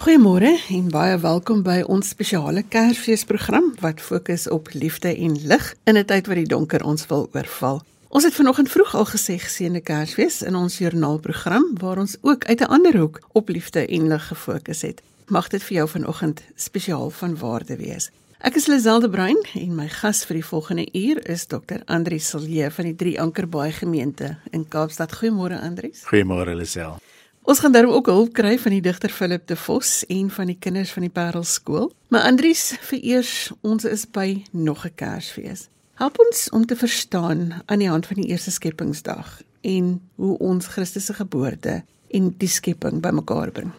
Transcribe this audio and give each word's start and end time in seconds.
Goeiemôre 0.00 0.48
en 0.72 0.86
baie 0.88 1.16
welkom 1.20 1.58
by 1.60 1.82
ons 1.84 2.08
spesiale 2.14 2.62
Kersfeesprogram 2.72 3.66
wat 3.82 3.98
fokus 4.00 4.46
op 4.48 4.70
liefde 4.72 5.10
en 5.12 5.34
lig 5.44 5.66
in 5.84 5.98
'n 5.98 6.04
tyd 6.04 6.26
wat 6.26 6.36
die 6.40 6.48
donker 6.48 6.84
ons 6.84 7.06
wil 7.06 7.28
oorval. 7.34 7.82
Ons 8.08 8.24
het 8.24 8.34
vanoggend 8.34 8.70
vroeg 8.70 8.94
al 8.94 9.04
gesê 9.04 9.36
geseënde 9.36 9.80
Kersfees 9.80 10.40
in 10.42 10.56
ons 10.56 10.78
joernaalprogram 10.78 11.64
waar 11.74 11.98
ons 11.98 12.16
ook 12.20 12.44
uit 12.44 12.60
'n 12.60 12.72
ander 12.76 12.96
hoek 12.96 13.20
op 13.32 13.48
liefde 13.48 13.86
en 13.86 14.08
lig 14.08 14.26
gefokus 14.26 14.80
het. 14.82 15.02
Mag 15.26 15.48
dit 15.48 15.62
vir 15.62 15.76
jou 15.76 15.88
vanoggend 15.88 16.40
spesiaal 16.54 17.10
van 17.10 17.36
waarde 17.38 17.76
wees. 17.76 18.10
Ek 18.38 18.54
is 18.54 18.66
Liselde 18.66 19.10
Bruin 19.10 19.46
en 19.54 19.74
my 19.74 19.88
gas 19.88 20.24
vir 20.24 20.34
die 20.34 20.44
volgende 20.44 20.88
uur 20.92 21.28
is 21.28 21.46
Dr. 21.46 21.84
Andri 21.84 22.18
Silje 22.18 22.70
van 22.70 22.84
die 22.84 22.96
Drie 22.96 23.20
Ankerbaai 23.20 23.72
gemeente 23.72 24.36
in 24.50 24.68
Kaapstad. 24.68 25.12
Goeiemôre 25.12 25.60
Andri. 25.60 25.92
Goeiemôre 26.04 26.54
Lisel. 26.54 26.96
Ons 27.42 27.58
gaan 27.58 27.72
daarom 27.72 27.92
ook 27.92 28.06
hulp 28.06 28.32
kry 28.32 28.58
van 28.58 28.74
die 28.76 28.82
digter 28.84 29.10
Philip 29.10 29.46
de 29.46 29.56
Vos 29.56 30.04
en 30.06 30.30
van 30.30 30.46
die 30.46 30.58
kinders 30.58 30.92
van 30.92 31.02
die 31.02 31.10
Parel 31.12 31.44
skool. 31.44 31.92
Maar 32.08 32.28
Andries, 32.28 32.76
vereers, 32.80 33.50
ons 33.60 33.84
is 33.84 34.04
by 34.10 34.44
nog 34.50 34.84
'n 34.84 34.94
Kersfees. 34.94 35.68
Help 35.94 36.18
ons 36.18 36.50
om 36.50 36.66
te 36.66 36.76
verstaan 36.76 37.62
aan 37.66 37.78
die 37.78 37.88
hand 37.88 38.06
van 38.06 38.16
die 38.16 38.28
eerste 38.28 38.50
skepingsdag 38.50 39.42
en 39.60 40.00
hoe 40.14 40.38
ons 40.38 40.66
Christus 40.66 41.04
se 41.04 41.14
geboorte 41.14 41.82
en 42.10 42.34
die 42.38 42.48
skepping 42.48 43.00
bymekaar 43.00 43.50
bring. 43.50 43.72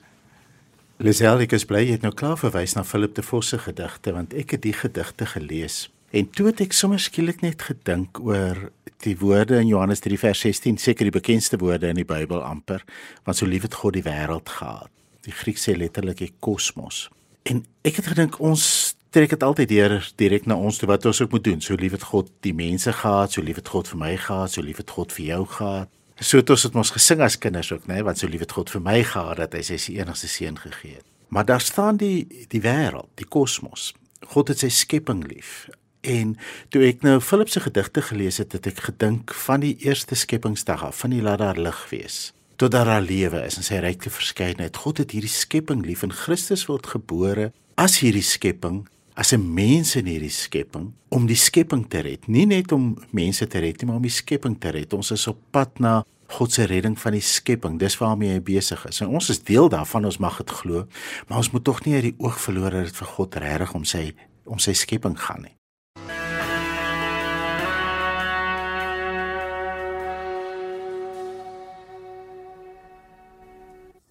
Lisel, 0.98 1.40
ek 1.40 1.52
is 1.52 1.66
bly 1.66 1.80
jy 1.86 1.92
het 1.92 2.02
nou 2.02 2.14
klaar 2.14 2.38
verwys 2.38 2.74
na 2.74 2.84
Philip 2.84 3.16
de 3.16 3.24
Vos 3.24 3.48
se 3.48 3.58
gedigte 3.58 4.14
want 4.14 4.34
ek 4.34 4.52
het 4.52 4.62
die 4.62 4.74
gedigte 4.74 5.26
gelees. 5.26 5.90
En 6.12 6.30
toe 6.30 6.46
het 6.52 6.62
ek 6.62 6.74
sommer 6.74 7.00
skielik 7.00 7.42
net 7.42 7.62
gedink 7.62 8.20
oor 8.20 8.72
die 9.06 9.18
woorde 9.20 9.60
in 9.60 9.68
Johannes 9.68 10.00
3 10.04 10.18
vers 10.20 10.40
16, 10.46 10.78
seker 10.78 11.08
die 11.08 11.16
bekendste 11.16 11.58
woorde 11.62 11.92
in 11.92 12.00
die 12.00 12.08
Bybel 12.08 12.44
amper, 12.44 12.84
want 13.28 13.38
so 13.38 13.50
lief 13.50 13.66
het 13.68 13.78
God 13.82 13.98
die 13.98 14.06
wêreld 14.06 14.50
gehad. 14.50 14.90
Die 15.26 15.34
Grieks 15.36 15.68
sê 15.68 15.76
letterlik 15.78 16.22
die 16.22 16.34
kosmos. 16.40 17.10
En 17.50 17.64
ek 17.86 18.02
het 18.02 18.12
gedink 18.14 18.40
ons 18.42 18.96
trek 19.12 19.34
dit 19.34 19.44
altyd 19.44 19.70
deur 19.70 19.98
direk 20.22 20.46
na 20.48 20.56
ons 20.56 20.78
toe 20.80 20.88
wat 20.90 21.06
ons 21.06 21.22
ook 21.22 21.34
moet 21.36 21.44
doen. 21.44 21.62
So 21.62 21.76
lief 21.80 21.96
het 21.98 22.06
God 22.10 22.30
die 22.46 22.56
mense 22.56 22.94
gehad, 22.96 23.34
so 23.34 23.44
lief 23.44 23.60
het 23.60 23.72
God 23.74 23.90
vir 23.92 24.00
my 24.00 24.14
gehad, 24.16 24.54
so 24.54 24.64
lief 24.64 24.80
het 24.80 24.94
God 24.96 25.12
vir 25.16 25.26
jou 25.26 25.42
gehad. 25.58 25.92
So 26.22 26.38
het 26.38 26.54
ons 26.54 26.68
dit 26.68 26.78
mos 26.78 26.94
gesing 26.94 27.24
as 27.26 27.40
kinders 27.42 27.72
ook, 27.74 27.88
né, 27.90 27.98
nee, 27.98 28.06
wat 28.06 28.22
so 28.22 28.30
lief 28.30 28.46
het 28.46 28.54
God 28.54 28.70
vir 28.70 28.84
my 28.86 29.00
gehad 29.04 29.42
dat 29.42 29.58
hy 29.58 29.64
sy 29.66 29.98
enigste 29.98 30.30
seun 30.30 30.60
gegee 30.62 31.00
het. 31.00 31.08
Maar 31.32 31.48
daar 31.50 31.64
staan 31.64 31.98
die 31.98 32.46
die 32.52 32.62
wêreld, 32.62 33.10
die 33.20 33.28
kosmos. 33.28 33.92
God 34.32 34.52
het 34.52 34.62
sy 34.62 34.70
skepping 34.70 35.24
lief. 35.28 35.70
En 36.02 36.38
toe 36.70 36.84
ek 36.88 37.02
nou 37.02 37.20
Philip 37.22 37.50
se 37.50 37.60
gedigte 37.60 38.02
gelees 38.02 38.38
het, 38.38 38.52
het 38.52 38.68
ek 38.68 38.80
gedink 38.90 39.34
van 39.34 39.60
die 39.62 39.76
eerste 39.86 40.16
skepingsdag 40.16 40.84
af, 40.84 41.02
van 41.04 41.10
die 41.14 41.22
laat 41.22 41.40
daar 41.40 41.60
lig 41.60 41.90
wees 41.90 42.32
tot 42.62 42.72
daar 42.72 42.90
al 42.94 43.08
lewe 43.10 43.40
is 43.42 43.56
en 43.58 43.66
sy 43.66 43.80
ryke 43.82 44.12
verskeidenheid. 44.14 44.76
God 44.78 45.00
het 45.02 45.14
hierdie 45.16 45.32
skepping 45.34 45.82
lief 45.82 46.04
en 46.06 46.12
Christus 46.14 46.68
word 46.70 46.92
gebore 46.92 47.48
as 47.82 47.96
hierdie 48.04 48.22
skepping 48.22 48.84
as 49.18 49.34
'n 49.34 49.42
mens 49.54 49.96
in 49.96 50.06
hierdie 50.06 50.30
skepping 50.30 50.92
om 51.10 51.26
die 51.26 51.36
skepping 51.36 51.90
te 51.90 52.00
red. 52.06 52.28
Nie 52.28 52.46
net 52.46 52.72
om 52.72 52.98
mense 53.12 53.48
te 53.48 53.60
red 53.60 53.82
nie, 53.82 53.88
maar 53.88 53.96
om 53.96 54.06
die 54.06 54.14
skepping 54.14 54.60
te 54.60 54.70
red. 54.70 54.94
Ons 54.94 55.12
is 55.12 55.28
op 55.28 55.38
pad 55.52 55.80
na 55.80 56.04
God 56.28 56.52
se 56.52 56.64
redding 56.64 57.00
van 57.00 57.12
die 57.12 57.22
skepping. 57.22 57.80
Dis 57.80 57.98
waarmee 57.98 58.32
hy 58.32 58.40
besig 58.40 58.86
is. 58.86 59.02
En 59.02 59.08
ons 59.08 59.30
is 59.30 59.44
deel 59.44 59.70
daarvan, 59.70 60.06
ons 60.06 60.18
mag 60.18 60.38
dit 60.38 60.50
glo, 60.50 60.88
maar 61.28 61.38
ons 61.38 61.52
moet 61.52 61.64
tog 61.64 61.86
nie 61.86 61.96
uit 61.96 62.04
die 62.04 62.16
oog 62.18 62.40
verloor 62.40 62.72
dat 62.72 62.86
dit 62.86 62.96
vir 62.96 63.08
God 63.08 63.36
regtig 63.36 63.74
om 63.74 63.84
sy 63.84 64.14
om 64.46 64.60
sy 64.60 64.74
skepping 64.74 65.20
gaan 65.20 65.42
nie. 65.42 65.61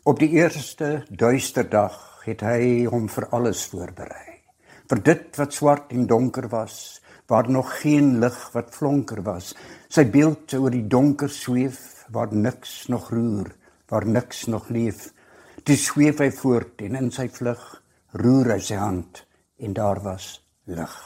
Op 0.02 0.18
die 0.18 0.30
eerste 0.30 1.02
duister 1.12 1.66
dag 1.68 2.22
het 2.24 2.40
hy 2.40 2.86
hom 2.88 3.04
vir 3.12 3.26
alles 3.36 3.66
voorberei 3.68 4.38
vir 4.88 5.02
dit 5.04 5.36
wat 5.36 5.52
swart 5.54 5.92
en 5.94 6.06
donker 6.08 6.48
was, 6.50 7.02
waar 7.28 7.50
nog 7.52 7.68
geen 7.82 8.16
lig 8.18 8.38
wat 8.54 8.72
flonker 8.74 9.20
was. 9.22 9.52
Sy 9.92 10.06
beeld 10.08 10.54
oor 10.56 10.72
die 10.72 10.86
donker 10.88 11.28
sweef 11.30 12.06
waar 12.10 12.32
niks 12.32 12.88
nog 12.88 13.12
roer, 13.12 13.52
waar 13.92 14.08
niks 14.08 14.46
nog 14.48 14.72
leef. 14.72 15.12
Dis 15.68 15.84
sweef 15.92 16.24
hy 16.24 16.30
voort 16.32 16.80
en 16.80 16.96
in 16.96 17.12
sy 17.14 17.28
vlug 17.28 17.62
roer 18.24 18.54
hy 18.56 18.58
sy 18.70 18.80
hand 18.80 19.22
en 19.60 19.76
daar 19.76 20.00
was 20.02 20.40
lig. 20.64 20.96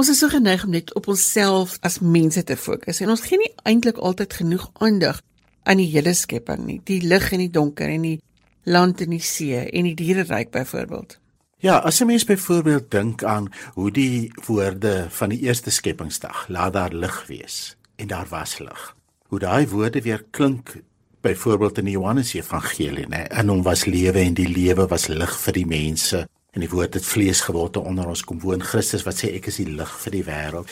Ons 0.00 0.10
is 0.16 0.24
so 0.24 0.32
geneig 0.32 0.64
om 0.64 0.72
net 0.72 0.90
op 0.96 1.12
onsself 1.12 1.76
as 1.84 2.00
mense 2.00 2.42
te 2.48 2.56
fokus 2.56 3.04
en 3.04 3.12
ons 3.12 3.28
gee 3.28 3.44
nie 3.44 3.52
eintlik 3.68 4.00
altyd 4.00 4.40
genoeg 4.40 4.70
aandag 4.80 5.20
aan 5.66 5.82
die 5.82 5.90
hele 5.90 6.14
skepping 6.14 6.64
nie, 6.66 6.80
die 6.86 7.02
lig 7.02 7.32
en 7.34 7.42
die 7.42 7.52
donker 7.52 7.90
en 7.90 8.06
die 8.06 8.18
land 8.66 9.02
en 9.02 9.14
die 9.14 9.22
see 9.22 9.58
en 9.66 9.88
die 9.90 9.96
diereryk 9.98 10.52
byvoorbeeld. 10.54 11.18
Ja, 11.58 11.78
as 11.78 12.00
'n 12.00 12.06
mens 12.06 12.24
byvoorbeeld 12.24 12.90
dink 12.90 13.24
aan 13.24 13.52
hoe 13.74 13.90
die 13.90 14.32
woorde 14.46 15.06
van 15.10 15.28
die 15.28 15.40
eerste 15.40 15.70
skepingsdag, 15.70 16.48
laat 16.48 16.72
daar 16.72 16.92
lig 16.92 17.26
wees 17.26 17.76
en 17.96 18.06
daar 18.06 18.26
was 18.28 18.58
lig. 18.58 18.96
Hoe 19.26 19.38
daai 19.38 19.68
woorde 19.68 20.02
weer 20.02 20.24
klink 20.30 20.82
byvoorbeeld 21.20 21.78
in 21.78 21.84
die 21.84 21.92
Johannes 21.92 22.34
Evangelie, 22.34 23.06
né? 23.06 23.26
In 23.38 23.48
hom 23.48 23.62
was 23.62 23.84
lewe 23.84 24.18
en 24.18 24.34
die 24.34 24.48
lewe 24.48 24.86
was 24.86 25.06
lig 25.06 25.32
vir 25.40 25.52
die 25.52 25.66
mense 25.66 26.28
en 26.52 26.60
die 26.60 26.70
woord 26.70 26.94
het 26.94 27.04
vlees 27.04 27.40
geword 27.40 27.76
en 27.76 27.82
onder 27.82 28.06
ons 28.06 28.24
kom 28.24 28.40
woon 28.40 28.62
Christus 28.62 29.02
wat 29.02 29.18
sê 29.18 29.34
ek 29.36 29.46
is 29.46 29.56
die 29.56 29.70
lig 29.70 29.92
vir 30.04 30.12
die 30.12 30.24
wêreld. 30.24 30.70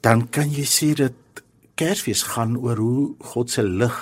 Dan 0.00 0.28
kan 0.30 0.52
jy 0.52 0.64
sien 0.64 0.94
dat 0.94 1.12
Kersfees 1.80 2.26
gaan 2.28 2.58
oor 2.60 2.76
hoe 2.76 3.02
God 3.32 3.50
se 3.50 3.62
lig 3.64 3.96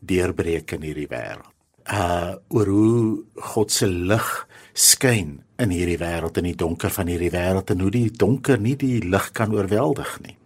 deurbreek 0.00 0.72
in 0.78 0.84
hierdie 0.86 1.10
wêreld. 1.10 1.52
Uh 1.84 2.38
oor 2.56 2.68
hoe 2.72 3.00
God 3.52 3.72
se 3.72 3.88
lig 3.88 4.28
skyn 4.72 5.34
in 5.60 5.74
hierdie 5.74 5.98
wêreld 6.00 6.38
in 6.40 6.48
die 6.48 6.56
donker 6.56 6.92
van 6.94 7.10
hierdie 7.12 7.32
wêreld 7.34 7.68
en 7.74 7.82
hoe 7.84 7.90
die 7.92 8.08
donker 8.22 8.60
nie 8.64 8.76
die 8.80 9.02
lig 9.04 9.26
kan 9.36 9.52
oorweldig 9.52 10.14
nie. 10.24 10.36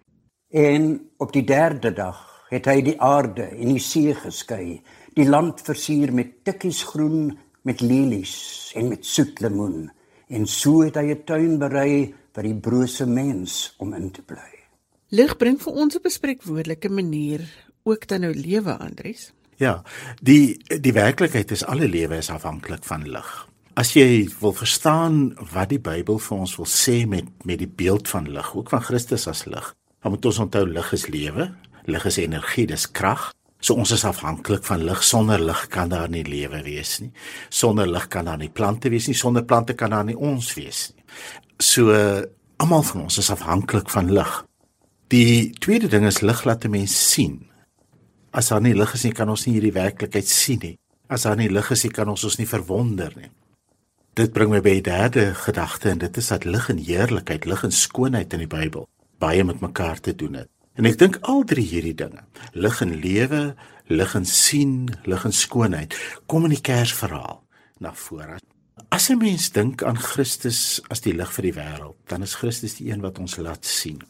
En 0.51 0.89
op 1.23 1.31
die 1.37 1.45
derde 1.47 1.93
dag 1.95 2.19
het 2.51 2.67
hy 2.67 2.81
die 2.83 2.97
aarde 2.99 3.47
en 3.53 3.71
die 3.77 3.83
see 3.83 4.15
geskei, 4.19 4.81
die 5.15 5.29
land 5.29 5.63
versier 5.63 6.11
met 6.13 6.41
tikkies 6.43 6.83
groen, 6.91 7.31
met 7.63 7.85
lelies 7.85 8.73
en 8.75 8.91
met 8.91 9.07
soet 9.07 9.39
lemoen. 9.45 9.87
En 10.35 10.51
so 10.51 10.83
het 10.83 10.99
hy 10.99 11.15
'n 11.15 11.23
tuin 11.31 11.59
berei 11.63 12.11
vir 12.35 12.43
die 12.43 12.59
brose 12.59 13.07
mens 13.07 13.77
om 13.79 13.95
in 13.95 14.11
te 14.11 14.23
bly. 14.23 14.52
Lig 15.13 15.35
bring 15.37 15.59
vir 15.61 15.75
ons 15.77 15.97
op 15.97 16.07
'n 16.09 16.11
spreekwoordelike 16.11 16.89
manier 16.89 17.41
ook 17.85 18.07
dan 18.09 18.21
nou 18.21 18.35
lewe, 18.35 18.79
Andries. 18.79 19.33
Ja, 19.57 19.83
die 20.23 20.57
die 20.81 20.93
werklikheid 20.93 21.51
is 21.51 21.65
alle 21.65 21.89
lewe 21.89 22.17
is 22.17 22.31
afhanklik 22.31 22.85
van 22.85 23.09
lig. 23.09 23.49
As 23.75 23.93
jy 23.93 24.31
wil 24.41 24.53
verstaan 24.53 25.37
wat 25.53 25.69
die 25.69 25.79
Bybel 25.79 26.19
vir 26.19 26.39
ons 26.39 26.57
wil 26.57 26.67
sê 26.67 27.07
met 27.07 27.25
met 27.45 27.59
die 27.59 27.69
beeld 27.69 28.09
van 28.09 28.31
lig, 28.33 28.55
ook 28.57 28.69
van 28.69 28.81
Christus 28.81 29.27
as 29.27 29.45
lig, 29.45 29.75
dan 30.03 30.13
moet 30.13 30.25
ons 30.25 30.39
onthou 30.39 30.67
lig 30.67 30.93
is 30.93 31.07
lewe, 31.07 31.55
lig 31.85 32.05
is 32.05 32.17
energie, 32.17 32.67
dis 32.67 32.91
krag. 32.91 33.33
So 33.61 33.75
ons 33.75 33.91
is 33.91 34.05
afhanklik 34.05 34.65
van 34.65 34.85
lig. 34.85 35.03
Sonder 35.05 35.41
lig 35.45 35.67
kan 35.69 35.89
daar 35.89 36.09
nie 36.09 36.25
lewe 36.25 36.63
wees 36.63 37.01
nie. 37.01 37.13
Sonder 37.49 37.87
lig 37.87 38.09
kan 38.09 38.25
daar 38.25 38.39
nie 38.39 38.49
plante 38.49 38.89
wees 38.89 39.07
nie. 39.07 39.15
Sonder 39.15 39.45
plante 39.45 39.75
kan 39.75 39.91
daar 39.91 40.05
nie 40.05 40.17
ons 40.17 40.55
wees 40.55 40.93
nie. 40.97 41.05
So 41.59 41.93
almal 42.57 42.83
van 42.83 43.03
ons 43.03 43.19
is 43.19 43.31
afhanklik 43.31 43.91
van 43.91 44.13
lig. 44.13 44.45
Die 45.13 45.53
tweede 45.61 45.91
ding 45.93 46.07
is 46.09 46.23
lig 46.25 46.45
laat 46.49 46.65
'n 46.65 46.71
mens 46.71 47.13
sien. 47.13 47.45
As 48.31 48.49
daar 48.49 48.61
nie 48.61 48.75
lig 48.75 48.95
is 48.95 49.03
nie, 49.05 49.13
kan 49.13 49.29
ons 49.29 49.45
nie 49.47 49.55
hierdie 49.55 49.73
werklikheid 49.73 50.29
sien 50.29 50.59
nie. 50.63 50.79
As 51.07 51.23
daar 51.23 51.37
nie 51.37 51.51
lig 51.51 51.71
is 51.71 51.83
nie, 51.85 51.93
kan 51.93 52.09
ons 52.09 52.25
ons 52.25 52.39
nie 52.39 52.47
verwonder 52.47 53.13
nie. 53.17 53.31
Dit 54.15 54.33
bring 54.33 54.51
my 54.51 54.61
by 54.61 54.71
die 54.71 54.91
derde 54.91 55.35
gedagte 55.35 55.91
en 55.91 55.99
dit 55.99 56.17
is 56.17 56.29
dat 56.29 56.45
lig 56.45 56.69
en 56.71 56.79
heerlikheid, 56.79 57.45
lig 57.45 57.65
en 57.65 57.73
skoonheid 57.73 58.33
in 58.33 58.39
die 58.39 58.47
Bybel 58.47 58.89
baie 59.19 59.45
met 59.45 59.61
mekaar 59.61 60.01
te 60.01 60.15
doen 60.15 60.35
het. 60.35 60.49
En 60.77 60.87
ek 60.87 60.99
dink 60.99 61.19
al 61.21 61.45
drie 61.45 61.67
hierdie 61.67 61.95
dinge, 61.95 62.25
lig 62.53 62.81
en 62.81 62.95
lewe, 63.01 63.55
lig 63.87 64.15
en 64.15 64.25
sien, 64.25 64.97
lig 65.05 65.25
en 65.25 65.33
skoonheid, 65.33 65.95
kom 66.27 66.45
in 66.45 66.51
die 66.51 66.61
Kersverhaal 66.61 67.43
na 67.81 67.93
vore. 67.93 68.39
As 68.89 69.11
'n 69.11 69.19
mens 69.19 69.51
dink 69.51 69.83
aan 69.83 69.99
Christus 69.99 70.81
as 70.89 71.01
die 71.01 71.13
lig 71.13 71.33
vir 71.33 71.43
die 71.43 71.55
wêreld, 71.55 71.97
dan 72.09 72.23
is 72.23 72.35
Christus 72.35 72.75
die 72.75 72.91
een 72.91 73.01
wat 73.01 73.19
ons 73.19 73.37
laat 73.37 73.65
sien 73.65 74.03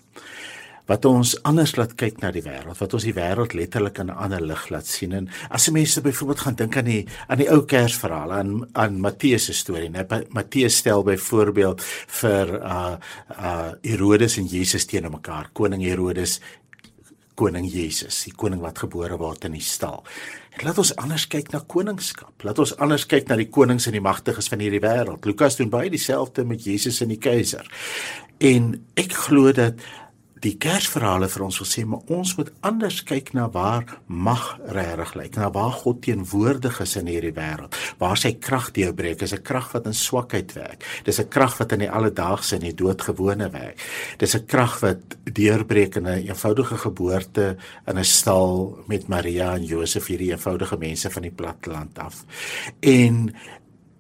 wat 0.91 1.05
ons 1.05 1.35
anders 1.47 1.77
laat 1.77 1.95
kyk 1.99 2.21
na 2.23 2.33
die 2.35 2.43
wêreld, 2.43 2.79
wat 2.79 2.95
ons 2.95 3.07
die 3.07 3.15
wêreld 3.15 3.55
letterlik 3.55 3.99
in 3.99 4.11
'n 4.11 4.19
ander 4.25 4.41
lig 4.41 4.69
laat 4.71 4.87
sien. 4.87 5.13
En 5.13 5.29
as 5.51 5.71
mense 5.71 6.01
byvoorbeeld 6.01 6.41
gaan 6.41 6.55
dink 6.55 6.77
aan 6.77 6.85
die 6.85 7.07
aan 7.29 7.39
die 7.39 7.51
ou 7.51 7.63
Kersverhaal 7.65 8.33
aan 8.33 8.69
aan 8.73 9.01
Matteus 9.01 9.45
se 9.45 9.53
storie, 9.53 9.91
né? 9.91 10.07
Matteus 10.29 10.77
stel 10.77 11.03
byvoorbeeld 11.03 11.83
vir 12.07 12.49
uh 12.63 12.97
uh 13.31 13.73
Herodes 13.83 14.37
en 14.37 14.47
Jesus 14.47 14.85
teenoor 14.85 15.11
mekaar. 15.11 15.51
Koning 15.53 15.83
Herodes 15.83 16.41
koning 17.35 17.67
Jesus, 17.71 18.25
die 18.27 18.35
koning 18.37 18.61
wat 18.61 18.79
gebore 18.79 19.17
word 19.21 19.47
in 19.49 19.57
die 19.57 19.65
stal. 19.65 20.05
En 20.53 20.67
laat 20.67 20.79
ons 20.83 20.93
anders 21.01 21.25
kyk 21.33 21.53
na 21.55 21.63
koningskap. 21.75 22.45
Laat 22.45 22.61
ons 22.61 22.75
anders 22.77 23.07
kyk 23.09 23.31
na 23.31 23.39
die 23.41 23.49
konings 23.49 23.89
en 23.89 23.97
die 23.97 24.05
magtiges 24.05 24.51
van 24.53 24.61
hierdie 24.61 24.83
wêreld. 24.85 25.25
Lukas 25.25 25.57
doen 25.57 25.73
baie 25.73 25.91
dieselfde 25.93 26.45
met 26.45 26.65
Jesus 26.65 27.01
en 27.01 27.09
die 27.09 27.21
keiser. 27.23 27.65
En 28.43 28.75
ek 29.01 29.17
glo 29.29 29.53
dat 29.57 29.81
die 30.43 30.57
Kersverhale 30.59 31.29
vir 31.31 31.45
ons 31.47 31.59
wil 31.61 31.69
sê 31.69 31.85
maar 31.87 32.03
ons 32.11 32.35
moet 32.39 32.51
anders 32.67 32.99
kyk 33.07 33.31
na 33.37 33.47
waar 33.55 33.85
mag 34.07 34.57
regtig 34.75 35.15
lyk, 35.19 35.37
na 35.39 35.51
waar 35.55 35.75
God 35.83 36.01
teenwoordig 36.03 36.81
is 36.83 36.97
in 36.99 37.11
hierdie 37.11 37.35
wêreld. 37.37 37.77
Waar 38.01 38.19
sy 38.19 38.35
krag 38.43 38.73
deurbreek, 38.75 39.23
is 39.23 39.33
'n 39.33 39.43
krag 39.43 39.73
wat 39.73 39.87
in 39.87 39.95
swakheid 39.95 40.53
werk. 40.55 40.85
Dis 41.05 41.21
'n 41.21 41.29
krag 41.29 41.59
wat 41.59 41.73
in 41.73 41.79
die 41.81 41.91
alledaagse 41.91 42.57
en 42.57 42.63
die 42.63 42.75
doodgewone 42.75 43.51
werk. 43.51 43.79
Dis 44.19 44.35
'n 44.35 44.47
krag 44.47 44.81
wat 44.81 45.17
deurbreek 45.25 45.97
in 45.97 46.07
'n 46.07 46.27
eenvoudige 46.27 46.77
geboorte 46.77 47.57
in 47.87 47.99
'n 47.99 48.05
stal 48.05 48.79
met 48.89 49.09
Maria 49.09 49.55
en 49.55 49.65
Josef, 49.65 50.07
hierdie 50.07 50.33
eenvoudige 50.33 50.77
mense 50.77 51.11
van 51.11 51.23
die 51.23 51.31
platteland 51.31 51.99
af. 51.99 52.25
En 52.81 53.35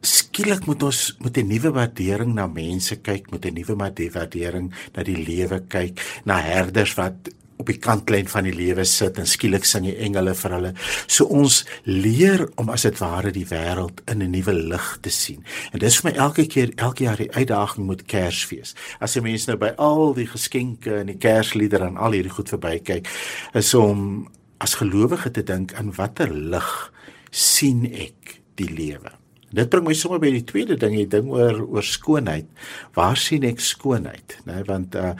skielik 0.02 0.66
moet 0.66 0.82
ons 0.82 1.16
met 1.22 1.36
'n 1.36 1.46
nuwe 1.46 1.70
waardering 1.70 2.34
na 2.34 2.46
mense 2.46 2.96
kyk, 2.96 3.30
met 3.30 3.44
'n 3.44 3.54
nuwe 3.54 3.76
waardering 3.76 4.72
na 4.94 5.02
die 5.02 5.16
lewe 5.16 5.62
kyk, 5.68 6.00
na 6.24 6.40
herders 6.40 6.94
wat 6.94 7.30
op 7.62 7.70
die 7.70 7.78
kantlyn 7.78 8.28
van 8.28 8.46
die 8.48 8.54
lewe 8.54 8.84
sit 8.88 9.18
en 9.18 9.28
skielik 9.28 9.64
sing 9.64 9.86
die 9.86 9.96
engele 10.02 10.34
vir 10.34 10.54
hulle. 10.56 10.72
So 11.06 11.28
ons 11.30 11.62
leer 11.84 12.48
om 12.56 12.72
as 12.74 12.82
dit 12.82 12.98
ware 12.98 13.30
die 13.30 13.46
wêreld 13.46 14.02
in 14.10 14.22
'n 14.22 14.30
nuwe 14.30 14.52
lig 14.52 14.98
te 15.00 15.10
sien. 15.10 15.44
En 15.72 15.78
dis 15.78 16.00
vir 16.00 16.10
my 16.10 16.16
elke 16.18 16.46
keer 16.46 16.72
elke 16.76 17.04
jaar 17.04 17.16
die 17.16 17.30
uitdaging 17.30 17.86
met 17.86 18.06
Kersfees. 18.06 18.74
As 19.00 19.14
jy 19.14 19.22
mense 19.22 19.46
nou 19.46 19.56
by 19.56 19.72
al 19.78 20.14
die 20.14 20.26
geskenke 20.26 20.98
en 21.00 21.06
die 21.06 21.18
Kersliedere 21.18 21.86
en 21.86 21.96
al 21.96 22.12
hierdie 22.12 22.34
goed 22.34 22.48
verbykyk, 22.48 23.08
is 23.54 23.74
om 23.74 24.28
as 24.58 24.74
gelowige 24.74 25.30
te 25.30 25.42
dink 25.42 25.72
in 25.72 25.92
watter 25.92 26.30
lig 26.30 26.92
sien 27.30 27.86
ek 27.86 28.40
die 28.56 28.68
lewe. 28.68 29.21
Dit 29.52 29.70
bring 29.72 29.84
my 29.86 29.94
sommer 29.96 30.20
by 30.22 30.30
die 30.32 30.44
tweede 30.48 30.78
ding, 30.80 30.94
die 30.96 31.08
ding 31.08 31.28
oor 31.32 31.60
oor 31.66 31.84
skoonheid. 31.86 32.48
Waar 32.96 33.20
sien 33.20 33.44
ek 33.48 33.60
skoonheid, 33.60 34.38
né? 34.46 34.58
Nee, 34.58 34.68
want 34.68 34.96
uh 34.96 35.12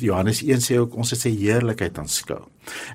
Johannes 0.00 0.42
1 0.46 0.64
sê 0.64 0.80
ook 0.80 0.96
ons 0.96 1.12
het 1.12 1.20
sy 1.20 1.34
heerlikheid 1.36 1.98
aanskou. 2.00 2.42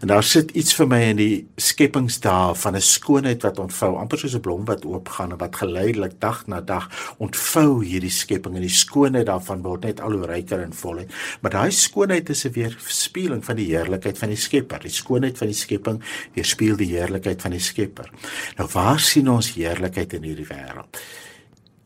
En 0.01 0.07
daar 0.07 0.23
sit 0.23 0.51
iets 0.51 0.75
vir 0.77 0.87
my 0.87 0.99
in 1.09 1.17
die 1.19 1.47
skepingsdae 1.57 2.55
van 2.55 2.75
'n 2.75 2.81
skoonheid 2.81 3.41
wat 3.43 3.59
ontvou, 3.59 3.95
amper 3.97 4.17
soos 4.17 4.35
'n 4.35 4.41
blom 4.41 4.65
wat 4.65 4.85
oopgaan 4.85 5.31
en 5.31 5.37
wat 5.37 5.55
geleidelik 5.55 6.19
dag 6.19 6.47
na 6.47 6.61
dag 6.61 6.89
ontvou 7.17 7.83
hierdie 7.83 8.11
skepping 8.11 8.55
en 8.55 8.61
die 8.61 8.69
skoonheid 8.69 9.25
daarvan 9.25 9.61
word 9.61 9.83
net 9.83 10.01
al 10.01 10.11
hoe 10.11 10.25
ryker 10.25 10.61
en 10.61 10.73
voller. 10.73 11.05
Maar 11.41 11.51
daai 11.51 11.71
skoonheid 11.71 12.29
is 12.29 12.45
'n 12.45 12.51
weerspieëling 12.51 13.45
van 13.45 13.55
die 13.55 13.75
heerlikheid 13.75 14.17
van 14.17 14.29
die 14.29 14.37
Skepper. 14.37 14.79
Die 14.79 14.89
skoonheid 14.89 15.37
van 15.37 15.47
die 15.47 15.55
skepping 15.55 16.03
weerspieël 16.33 16.77
die 16.77 16.97
heerlikheid 16.97 17.41
van 17.41 17.51
die 17.51 17.59
Skepper. 17.59 18.09
Nou 18.57 18.69
waar 18.73 18.99
sien 18.99 19.29
ons 19.29 19.53
heerlikheid 19.53 20.13
in 20.13 20.23
hierdie 20.23 20.47
wêreld? 20.47 20.97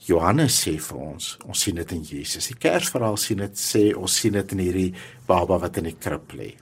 Johannes 0.09 0.55
sê 0.65 0.79
vir 0.81 0.97
ons, 0.97 1.37
ons 1.45 1.59
sien 1.59 1.75
dit 1.75 1.91
in 1.91 2.01
Jesus. 2.01 2.47
Die 2.47 2.57
Kersverhaal 2.57 3.17
sien 3.17 3.37
dit 3.37 3.59
sê 3.59 3.95
ons 3.95 4.15
sien 4.15 4.33
dit 4.33 4.51
in 4.51 4.59
hierdie 4.59 4.93
baba 5.27 5.59
wat 5.59 5.77
in 5.77 5.83
die 5.83 5.97
krib 5.99 6.33
lê. 6.33 6.55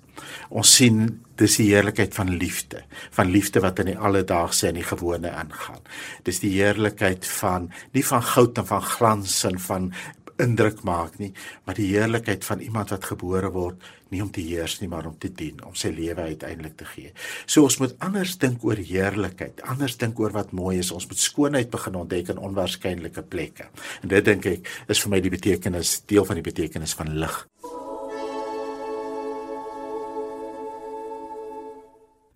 Ons 0.50 0.76
sien 0.80 1.02
dis 1.38 1.58
die 1.60 1.70
heerlikheid 1.70 2.16
van 2.18 2.32
liefde, 2.42 2.84
van 3.14 3.32
liefde 3.32 3.62
wat 3.62 3.80
in 3.84 3.92
die 3.92 3.98
alledaagse 3.98 4.72
en 4.72 4.80
die 4.80 4.88
gewone 4.88 5.32
aangaan. 5.32 5.84
Dis 6.26 6.42
die 6.42 6.56
heerlikheid 6.56 7.28
van 7.40 7.70
nie 7.94 8.06
van 8.06 8.24
goud 8.26 8.58
en 8.58 8.70
van 8.70 8.82
glans 8.82 9.44
en 9.50 9.60
van 9.62 9.92
indruk 10.42 10.84
maak 10.86 11.18
nie, 11.22 11.32
maar 11.66 11.78
die 11.78 11.90
heerlikheid 11.90 12.46
van 12.46 12.62
iemand 12.62 12.92
wat 12.94 13.08
gebore 13.10 13.50
word 13.54 13.86
nie 14.14 14.22
om 14.24 14.30
te 14.32 14.44
heers 14.46 14.78
nie, 14.80 14.88
maar 14.92 15.08
om 15.10 15.18
te 15.20 15.32
dien, 15.34 15.60
om 15.68 15.76
sy 15.76 15.90
lewe 15.92 16.30
uiteindelik 16.30 16.78
te 16.80 16.88
gee. 16.88 17.12
So 17.46 17.68
ons 17.68 17.80
moet 17.82 17.96
anders 18.06 18.38
dink 18.40 18.64
oor 18.64 18.80
heerlikheid, 18.80 19.60
anders 19.68 19.98
dink 20.00 20.20
oor 20.22 20.36
wat 20.36 20.54
mooi 20.56 20.78
is. 20.80 20.94
Ons 20.96 21.10
moet 21.10 21.20
skoonheid 21.20 21.72
begin 21.74 22.00
ontdek 22.00 22.32
in 22.32 22.40
onwaarskynlike 22.50 23.26
plekke. 23.28 23.68
En 24.04 24.14
dit 24.14 24.26
dink 24.26 24.48
ek 24.54 24.72
is 24.88 25.02
vir 25.04 25.14
my 25.14 25.22
die 25.26 25.34
betekenis, 25.34 25.98
deel 26.08 26.28
van 26.28 26.40
die 26.40 26.46
betekenis 26.46 26.96
van 26.98 27.12
lig. 27.20 27.42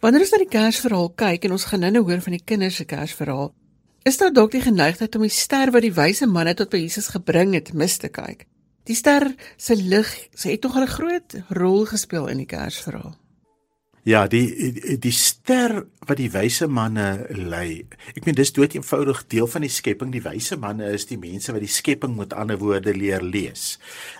Wanneer 0.01 0.23
ons 0.25 0.31
na 0.33 0.37
die 0.41 0.49
Kersverhaal 0.49 1.11
kyk 1.13 1.43
en 1.45 1.51
ons 1.53 1.63
gaan 1.69 1.83
nou 1.93 2.01
hoor 2.07 2.21
van 2.25 2.33
die 2.33 2.41
kinders 2.41 2.79
se 2.79 2.87
Kersverhaal, 2.89 3.51
is 4.09 4.17
daar 4.17 4.31
dalk 4.33 4.55
die 4.55 4.63
geneigtheid 4.63 5.13
om 5.13 5.27
die 5.27 5.35
ster 5.35 5.69
wat 5.75 5.85
die 5.85 5.93
wyse 5.93 6.25
manne 6.25 6.55
tot 6.57 6.71
by 6.73 6.79
Jesus 6.81 7.11
gebring 7.13 7.53
het 7.53 7.69
mis 7.77 7.99
te 8.01 8.09
kyk. 8.09 8.47
Die 8.89 8.97
ster 8.97 9.27
se 9.61 9.77
lig, 9.77 10.09
sy 10.33 10.55
het 10.55 10.63
tog 10.65 10.73
'n 10.73 10.89
groot 10.89 11.35
rol 11.53 11.85
gespeel 11.85 12.31
in 12.33 12.41
die 12.41 12.49
Kersverhaal. 12.49 13.13
Ja, 14.01 14.23
die 14.25 14.97
die 14.97 15.13
ster 15.13 15.83
wat 16.09 16.17
die 16.17 16.31
wyse 16.33 16.65
manne 16.65 17.27
lei. 17.37 17.83
Ek 18.15 18.25
meen 18.25 18.37
dis 18.39 18.49
dood 18.55 18.73
eenvoudig 18.73 19.19
deel 19.29 19.45
van 19.45 19.61
die 19.61 19.69
skepping. 19.69 20.09
Die 20.09 20.23
wyse 20.25 20.57
manne 20.57 20.87
is 20.95 21.05
die 21.05 21.19
mense 21.21 21.53
wat 21.53 21.61
die 21.61 21.69
skepping 21.69 22.15
met 22.17 22.33
ander 22.33 22.57
woorde 22.57 22.95
leer 22.97 23.21
lees. 23.21 23.75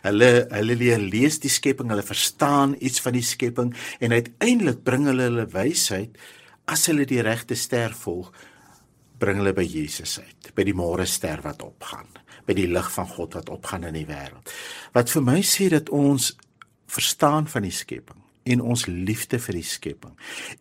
Hulle 0.06 0.46
hulle 0.54 0.78
leer 0.78 1.02
lees 1.02 1.42
die 1.42 1.50
skepping, 1.50 1.90
hulle 1.90 2.06
verstaan 2.06 2.78
iets 2.78 3.02
van 3.02 3.18
die 3.18 3.26
skepping 3.26 3.74
en 3.98 4.14
uiteindelik 4.14 4.86
bring 4.86 5.10
hulle 5.10 5.32
hulle 5.32 5.50
wysheid 5.50 6.22
as 6.70 6.86
hulle 6.92 7.10
die 7.10 7.24
regte 7.26 7.58
ster 7.58 7.98
volg, 7.98 8.30
bring 9.18 9.42
hulle 9.42 9.58
by 9.58 9.66
Jesus 9.66 10.20
uit, 10.22 10.54
by 10.54 10.62
die 10.68 10.78
môre 10.78 11.10
ster 11.10 11.42
wat 11.42 11.66
opgaan, 11.66 12.06
by 12.46 12.54
die 12.54 12.70
lig 12.70 12.94
van 12.94 13.10
God 13.18 13.42
wat 13.42 13.50
opgaan 13.50 13.90
in 13.90 13.98
die 13.98 14.06
wêreld. 14.06 14.46
Wat 14.94 15.10
vir 15.10 15.26
my 15.26 15.42
sê 15.42 15.74
dat 15.74 15.90
ons 15.90 16.36
verstaan 16.86 17.50
van 17.50 17.66
die 17.66 17.74
skepping 17.74 18.21
en 18.44 18.62
ons 18.62 18.86
liefde 18.90 19.40
vir 19.40 19.60
die 19.60 19.68
skepping. 19.68 20.14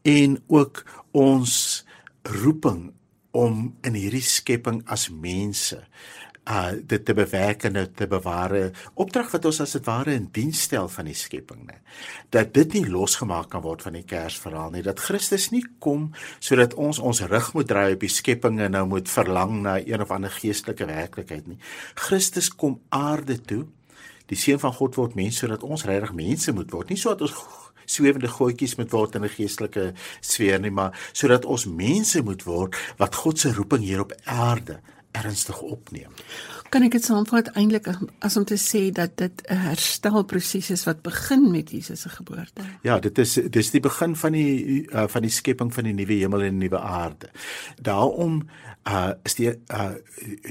En 0.02 0.38
ook 0.48 0.84
ons 1.16 1.84
roeping 2.22 2.90
om 3.30 3.70
in 3.86 3.94
hierdie 3.94 4.24
skepping 4.24 4.82
as 4.90 5.08
mense 5.10 5.78
uh 6.50 6.72
dit 6.72 7.04
te 7.04 7.14
bewerk 7.14 7.64
en 7.68 7.76
te 7.94 8.06
beware 8.08 8.70
opdrag 8.94 9.28
wat 9.34 9.44
ons 9.44 9.60
as 9.60 9.74
dit 9.76 9.84
ware 9.86 10.14
in 10.16 10.28
diens 10.32 10.62
stel 10.66 10.88
van 10.88 11.06
die 11.06 11.14
skepping 11.14 11.66
nê 11.68 11.76
dat 12.34 12.54
dit 12.56 12.78
nie 12.78 12.86
losgemaak 12.88 13.50
kan 13.52 13.62
word 13.62 13.84
van 13.84 13.98
die 13.98 14.06
Kersverhaal 14.08 14.72
nie. 14.74 14.82
Dat 14.82 15.02
Christus 15.02 15.50
nie 15.54 15.62
kom 15.78 16.10
sodat 16.38 16.74
ons 16.74 16.98
ons 16.98 17.22
rug 17.28 17.52
moet 17.54 17.68
draai 17.68 17.94
op 17.94 18.06
die 18.06 18.12
skepping 18.12 18.60
en 18.64 18.74
nou 18.74 18.86
moet 18.88 19.10
verlang 19.10 19.60
na 19.66 19.76
een 19.78 20.02
of 20.02 20.10
ander 20.14 20.32
geestelike 20.32 20.88
werklikheid 20.88 21.46
nie. 21.46 21.58
Christus 21.94 22.48
kom 22.50 22.80
aarde 22.88 23.38
toe. 23.42 23.66
Die 24.30 24.38
seun 24.38 24.62
van 24.62 24.72
God 24.72 24.96
word 24.96 25.16
mens 25.18 25.42
sodat 25.42 25.66
ons 25.66 25.84
regtig 25.84 26.14
mense 26.14 26.54
moet 26.54 26.70
word. 26.72 26.90
Nie 26.90 27.00
sodat 27.02 27.26
ons 27.28 27.69
swewende 27.90 28.30
goetjies 28.30 28.76
moet 28.78 28.94
word 28.94 29.18
in 29.18 29.24
'n 29.24 29.34
geestelike 29.36 29.92
sfeer 30.20 30.60
nie, 30.60 30.70
maar 30.70 30.94
sodat 31.12 31.44
ons 31.44 31.66
mense 31.66 32.22
moet 32.22 32.42
word 32.44 32.76
wat 32.98 33.14
God 33.14 33.38
se 33.38 33.52
roeping 33.52 33.82
hier 33.82 34.00
op 34.00 34.14
aarde 34.24 34.80
ernstig 35.12 35.60
opneem. 35.60 36.12
Kan 36.70 36.84
ek 36.86 36.94
dit 36.94 37.04
saamvat 37.04 37.48
eintlik 37.58 37.88
as 38.22 38.36
om 38.38 38.44
te 38.46 38.54
sê 38.60 38.90
dat 38.94 39.16
dit 39.18 39.42
'n 39.50 39.56
herstelproses 39.56 40.70
is 40.70 40.84
wat 40.86 41.02
begin 41.02 41.50
met 41.50 41.70
Jesus 41.70 42.00
se 42.00 42.08
geboorte? 42.08 42.62
Ja, 42.82 42.98
dit 42.98 43.18
is 43.18 43.32
dis 43.50 43.70
die 43.70 43.80
begin 43.80 44.16
van 44.16 44.32
die 44.32 44.86
uh, 44.92 45.08
van 45.08 45.22
die 45.22 45.30
skepping 45.30 45.74
van 45.74 45.84
die 45.84 45.92
nuwe 45.92 46.12
hemel 46.12 46.42
en 46.42 46.58
die 46.58 46.68
nuwe 46.68 46.78
aarde. 46.78 47.30
Daarom 47.82 48.46
uh 48.88 49.12
is 49.24 49.34
die 49.34 49.50
uh 49.50 49.92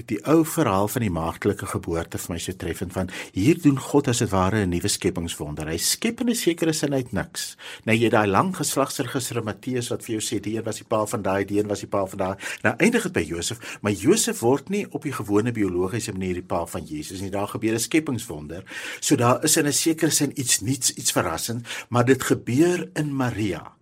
die 0.05 0.19
ou 0.25 0.45
verhaal 0.45 0.87
van 0.87 1.01
die 1.01 1.11
maagdelike 1.11 1.65
geboorte 1.65 2.17
vir 2.17 2.33
my 2.33 2.37
so 2.39 2.53
treffend 2.53 2.93
van 2.93 3.09
hier 3.33 3.57
doen 3.61 3.79
God 3.79 4.07
as 4.07 4.19
dit 4.21 4.29
ware 4.29 4.65
'n 4.65 4.69
nuwe 4.69 4.87
skepingswonder. 4.87 5.67
Hy 5.67 5.77
skep 5.77 6.21
in 6.21 6.29
'n 6.29 6.35
sekere 6.35 6.73
sin 6.73 6.93
uit 6.93 7.11
niks. 7.11 7.57
Nou 7.85 7.97
jy 7.97 8.09
daai 8.09 8.27
lang 8.27 8.55
geslagsregister 8.55 9.43
Matteus 9.43 9.89
wat 9.89 10.03
vir 10.03 10.19
jou 10.19 10.21
sê 10.21 10.39
die 10.39 10.57
een 10.57 10.63
was 10.63 10.77
die 10.77 10.85
pa 10.85 11.05
van 11.05 11.21
daai, 11.21 11.45
die 11.45 11.59
een 11.59 11.67
was 11.67 11.79
die 11.79 11.87
pa 11.87 12.05
van 12.05 12.17
daai. 12.17 12.35
Nou 12.63 12.75
eindig 12.77 13.03
dit 13.03 13.13
by 13.13 13.25
Josef, 13.25 13.79
maar 13.81 13.91
Josef 13.91 14.39
word 14.49 14.69
nie 14.73 14.85
op 14.89 15.05
die 15.05 15.13
gewone 15.13 15.53
biologiese 15.53 16.13
manier 16.15 16.39
die 16.39 16.45
pa 16.45 16.63
van 16.69 16.85
Jesus 16.89 17.21
nie. 17.21 17.31
Daar 17.33 17.49
gebeur 17.53 17.75
'n 17.75 17.79
skepingswonder. 17.79 18.63
So 18.99 19.15
daar 19.15 19.43
is 19.43 19.57
in 19.57 19.67
'n 19.67 19.73
sekere 19.73 20.11
sin 20.11 20.31
iets 20.39 20.59
nuuts, 20.59 20.93
iets 20.93 21.11
verrassend, 21.11 21.67
maar 21.89 22.05
dit 22.05 22.23
gebeur 22.23 22.89
in 22.93 23.15
Maria. 23.15 23.78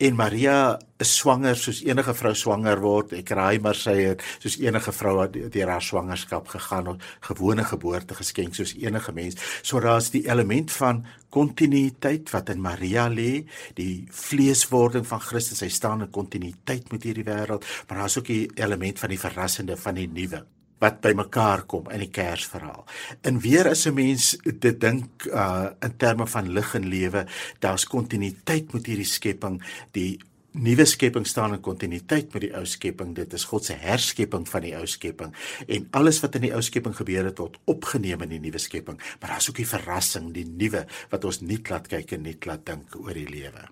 En 0.00 0.14
Maria 0.16 0.78
is 0.96 1.10
swanger 1.12 1.58
soos 1.60 1.82
enige 1.84 2.14
vrou 2.16 2.30
swanger 2.32 2.80
word. 2.80 3.10
Ek 3.18 3.32
raai 3.36 3.58
maar 3.60 3.76
sy 3.76 3.98
het 3.98 4.22
soos 4.40 4.54
enige 4.62 4.94
vrou 4.96 5.18
wat 5.18 5.34
deur 5.36 5.68
haar 5.68 5.84
swangerskap 5.84 6.46
gegaan 6.48 6.88
het, 6.88 7.02
gewone 7.28 7.66
geboorte 7.68 8.16
geskenk 8.16 8.56
soos 8.56 8.72
enige 8.80 9.12
mens. 9.12 9.36
So 9.60 9.76
daar's 9.84 10.08
die 10.14 10.22
element 10.32 10.72
van 10.72 11.02
kontinuïteit 11.28 12.32
wat 12.32 12.48
in 12.54 12.64
Maria 12.64 13.10
lê, 13.12 13.42
die 13.76 14.06
vleeswording 14.22 15.04
van 15.10 15.20
Christus. 15.20 15.60
Hy 15.60 15.68
staan 15.68 16.06
in 16.06 16.14
kontinuïteit 16.16 16.88
met 16.94 17.04
hierdie 17.04 17.26
wêreld, 17.28 17.68
maar 17.88 18.00
daar's 18.00 18.16
ook 18.16 18.32
die 18.32 18.46
element 18.56 19.04
van 19.04 19.12
die 19.12 19.20
verrassende 19.20 19.76
van 19.76 20.00
die 20.00 20.08
nuwe 20.08 20.40
wat 20.80 21.00
bymekaar 21.04 21.66
kom 21.68 21.90
in 21.92 22.02
die 22.04 22.10
Kersverhaal. 22.12 22.84
En 23.22 23.40
weer 23.40 23.68
as 23.68 23.86
'n 23.86 23.94
mens 23.94 24.36
dit 24.42 24.80
dink 24.80 25.24
uh 25.26 25.70
in 25.80 25.96
terme 25.96 26.26
van 26.26 26.52
lig 26.52 26.74
en 26.74 26.88
lewe, 26.88 27.26
daar's 27.58 27.84
kontinuïteit 27.84 28.72
met 28.72 28.86
hierdie 28.86 29.04
skepping, 29.04 29.62
die 29.92 30.18
nuwe 30.52 30.84
skepping 30.84 31.26
staan 31.26 31.54
in 31.54 31.62
kontinuïteit 31.62 32.32
met 32.32 32.42
die 32.42 32.52
ou 32.56 32.64
skepping. 32.66 33.14
Dit 33.14 33.32
is 33.32 33.44
God 33.44 33.64
se 33.64 33.76
herskepping 33.78 34.48
van 34.48 34.64
die 34.64 34.74
ou 34.76 34.86
skepping 34.86 35.34
en 35.66 35.86
alles 35.90 36.20
wat 36.20 36.34
in 36.34 36.48
die 36.48 36.54
ou 36.54 36.62
skepping 36.62 36.96
gebeur 36.96 37.24
het 37.24 37.38
word 37.38 37.58
opgeneem 37.70 38.22
in 38.26 38.34
die 38.34 38.40
nuwe 38.40 38.58
skepping. 38.58 38.98
Maar 39.20 39.36
daar's 39.36 39.48
ook 39.50 39.60
die 39.60 39.68
verrassing, 39.68 40.32
die 40.34 40.46
nuwe 40.46 40.86
wat 41.10 41.24
ons 41.24 41.40
nie 41.40 41.60
laat 41.70 41.88
kyk 41.88 42.12
en 42.12 42.26
nie 42.26 42.36
laat 42.46 42.66
dink 42.66 42.96
oor 42.98 43.14
die 43.14 43.28
lewe. 43.30 43.68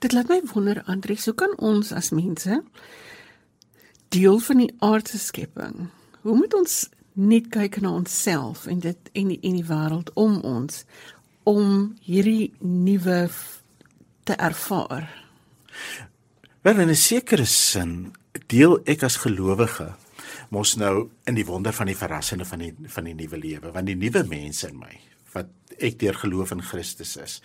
Dit 0.00 0.12
laat 0.12 0.28
my 0.28 0.42
wonder 0.52 0.82
Andries, 0.86 1.24
hoe 1.24 1.34
kan 1.34 1.56
ons 1.58 1.92
as 1.92 2.10
mense 2.10 2.62
deel 4.08 4.38
van 4.38 4.58
die 4.58 4.72
aardse 4.78 5.18
skepping 5.18 5.88
Hoe 6.24 6.36
moet 6.36 6.54
ons 6.56 6.74
net 7.20 7.50
kyk 7.52 7.82
na 7.84 7.90
onsself 7.92 8.64
en 8.66 8.78
dit 8.80 9.10
en 9.12 9.32
die 9.34 9.40
en 9.44 9.58
die 9.58 9.66
wêreld 9.68 10.08
om 10.16 10.38
ons 10.48 10.84
om 11.44 11.90
hierdie 12.00 12.54
nuwe 12.64 13.18
te 14.24 14.36
ervaar? 14.40 15.04
Wel 16.64 16.80
in 16.80 16.88
'n 16.88 16.96
sekere 16.96 17.44
sin 17.44 18.14
deel 18.46 18.80
ek 18.86 19.02
as 19.02 19.20
gelowige 19.20 19.92
mos 20.48 20.76
nou 20.76 21.10
in 21.26 21.34
die 21.34 21.44
wonder 21.44 21.72
van 21.72 21.86
die 21.86 21.96
verrassende 21.96 22.44
van 22.44 22.58
die 22.58 22.74
van 22.86 23.04
die 23.04 23.14
nuwe 23.14 23.38
lewe, 23.38 23.72
want 23.72 23.86
die 23.86 23.96
nuwe 23.96 24.24
mens 24.24 24.64
in 24.64 24.78
my 24.78 25.00
wat 25.32 25.46
ek 25.78 25.98
deur 25.98 26.14
geloof 26.14 26.50
in 26.50 26.62
Christus 26.62 27.16
is 27.16 27.42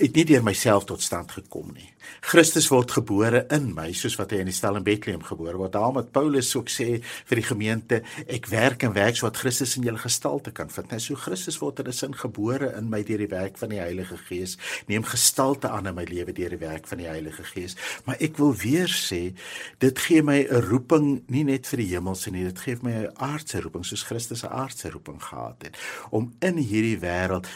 het 0.00 0.16
nie 0.16 0.24
deur 0.24 0.44
myself 0.44 0.86
tot 0.88 1.02
stand 1.04 1.32
gekom 1.36 1.74
nie. 1.76 1.90
Christus 2.24 2.68
word 2.72 2.92
gebore 2.94 3.44
in 3.54 3.70
my 3.76 3.90
soos 3.96 4.16
wat 4.18 4.32
hy 4.32 4.40
in 4.42 4.48
die 4.50 4.56
stal 4.56 4.78
in 4.78 4.84
Bethlehem 4.84 5.22
gebore 5.24 5.58
word. 5.60 5.74
Daarom 5.74 6.00
het 6.00 6.10
Paulus 6.14 6.50
ook 6.56 6.70
sê 6.72 7.00
vir 7.00 7.40
die 7.40 7.46
gemeente, 7.46 8.00
ek 8.26 8.48
werk 8.50 8.84
en 8.86 8.94
werk 8.96 9.18
sodat 9.18 9.40
Christus 9.40 9.76
in 9.78 9.86
julle 9.86 10.00
gestalte 10.00 10.52
kan 10.56 10.72
vind. 10.72 10.90
Net 10.92 11.04
so 11.04 11.18
Christus 11.20 11.60
word 11.60 11.80
in 11.80 11.88
'n 11.88 11.92
sin 11.92 12.14
gebore 12.16 12.72
in 12.76 12.90
my 12.90 13.02
deur 13.02 13.18
die 13.18 13.30
werk 13.30 13.58
van 13.58 13.68
die 13.68 13.80
Heilige 13.80 14.16
Gees, 14.28 14.56
neem 14.88 15.04
gestalte 15.04 15.68
aan 15.68 15.86
in 15.86 15.94
my 15.94 16.04
lewe 16.04 16.32
deur 16.32 16.50
die 16.50 16.64
werk 16.66 16.86
van 16.86 16.98
die 16.98 17.08
Heilige 17.08 17.44
Gees. 17.44 17.76
Maar 18.04 18.16
ek 18.20 18.36
wil 18.38 18.54
weer 18.54 18.88
sê, 18.88 19.34
dit 19.78 19.98
gee 19.98 20.22
my 20.22 20.46
'n 20.50 20.62
roeping 20.70 21.22
nie 21.28 21.44
net 21.44 21.66
vir 21.66 21.78
die 21.78 21.94
hemelse 21.94 22.30
nie, 22.30 22.44
dit 22.44 22.58
gee 22.58 22.76
my 22.82 22.92
'n 22.92 23.12
aardse 23.16 23.60
roeping 23.60 23.84
soos 23.84 24.02
Christus 24.02 24.44
'n 24.44 24.52
aardse 24.52 24.90
roeping 24.90 25.22
gehad 25.22 25.62
het 25.62 25.76
om 26.10 26.32
in 26.40 26.56
hierdie 26.56 26.98
wêreld 26.98 27.46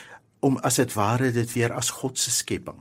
om 0.44 0.58
as 0.62 0.80
dit 0.82 0.92
ware 0.96 1.32
dit 1.32 1.52
weer 1.56 1.72
as 1.72 1.90
God 2.00 2.18
se 2.20 2.30
skepping 2.30 2.80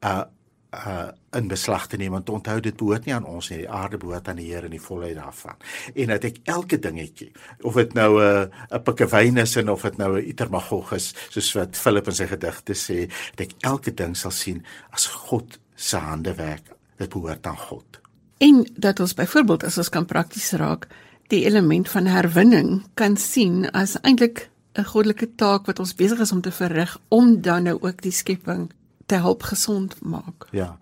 uh 0.00 0.24
uh 0.70 1.08
in 1.34 1.48
beslag 1.48 1.86
te 1.86 1.96
neem 1.98 2.14
want 2.14 2.30
onthou 2.30 2.60
dit 2.60 2.76
behoort 2.76 3.04
nie 3.06 3.14
aan 3.14 3.26
ons 3.26 3.50
nie 3.50 3.60
die 3.60 3.70
aarde 3.70 3.98
behoort 3.98 4.28
aan 4.28 4.38
die 4.38 4.48
Here 4.50 4.66
in 4.66 4.74
die 4.74 4.82
volheid 4.82 5.16
daarvan. 5.18 5.58
En 5.94 6.10
dat 6.10 6.24
ek 6.26 6.40
elke 6.50 6.78
dingetjie 6.78 7.30
of 7.66 7.74
dit 7.78 7.94
nou 7.94 8.10
'n 8.18 8.50
uh, 8.50 8.78
'n 8.78 8.82
pikkewyn 8.82 9.38
is 9.38 9.56
en 9.56 9.70
of 9.70 9.82
dit 9.82 9.96
nou 9.96 10.18
'n 10.18 10.28
itermagog 10.28 10.92
is 10.92 11.14
soos 11.30 11.52
wat 11.54 11.76
Philip 11.76 12.06
in 12.06 12.14
sy 12.14 12.26
gedigte 12.26 12.74
sê 12.74 13.10
dat 13.34 13.46
ek 13.46 13.54
elke 13.60 13.94
ding 13.94 14.16
sal 14.16 14.30
sien 14.30 14.64
as 14.90 15.06
God 15.06 15.58
se 15.74 15.96
hande 15.96 16.34
werk. 16.34 16.70
Dit 16.96 17.10
behoort 17.10 17.46
aan 17.46 17.58
God. 17.58 18.00
En 18.38 18.66
dat 18.76 19.00
ons 19.00 19.14
byvoorbeeld 19.14 19.64
as 19.64 19.78
ons 19.78 19.88
kan 19.88 20.06
prakties 20.06 20.52
raak 20.52 20.86
die 21.28 21.44
element 21.44 21.88
van 21.88 22.06
herwinning 22.06 22.86
kan 22.94 23.16
sien 23.16 23.70
as 23.70 24.00
eintlik 24.02 24.49
'n 24.78 24.84
goddelike 24.84 25.34
taak 25.34 25.66
wat 25.66 25.78
ons 25.78 25.94
besig 25.94 26.20
is 26.20 26.32
om 26.32 26.40
te 26.40 26.52
verrig 26.52 26.98
om 27.08 27.40
dan 27.42 27.62
nou 27.62 27.78
ook 27.80 28.02
die 28.02 28.12
skepping 28.12 28.70
te 29.06 29.14
help 29.14 29.42
gesond 29.42 29.96
maak. 30.02 30.46
Ja. 30.50 30.78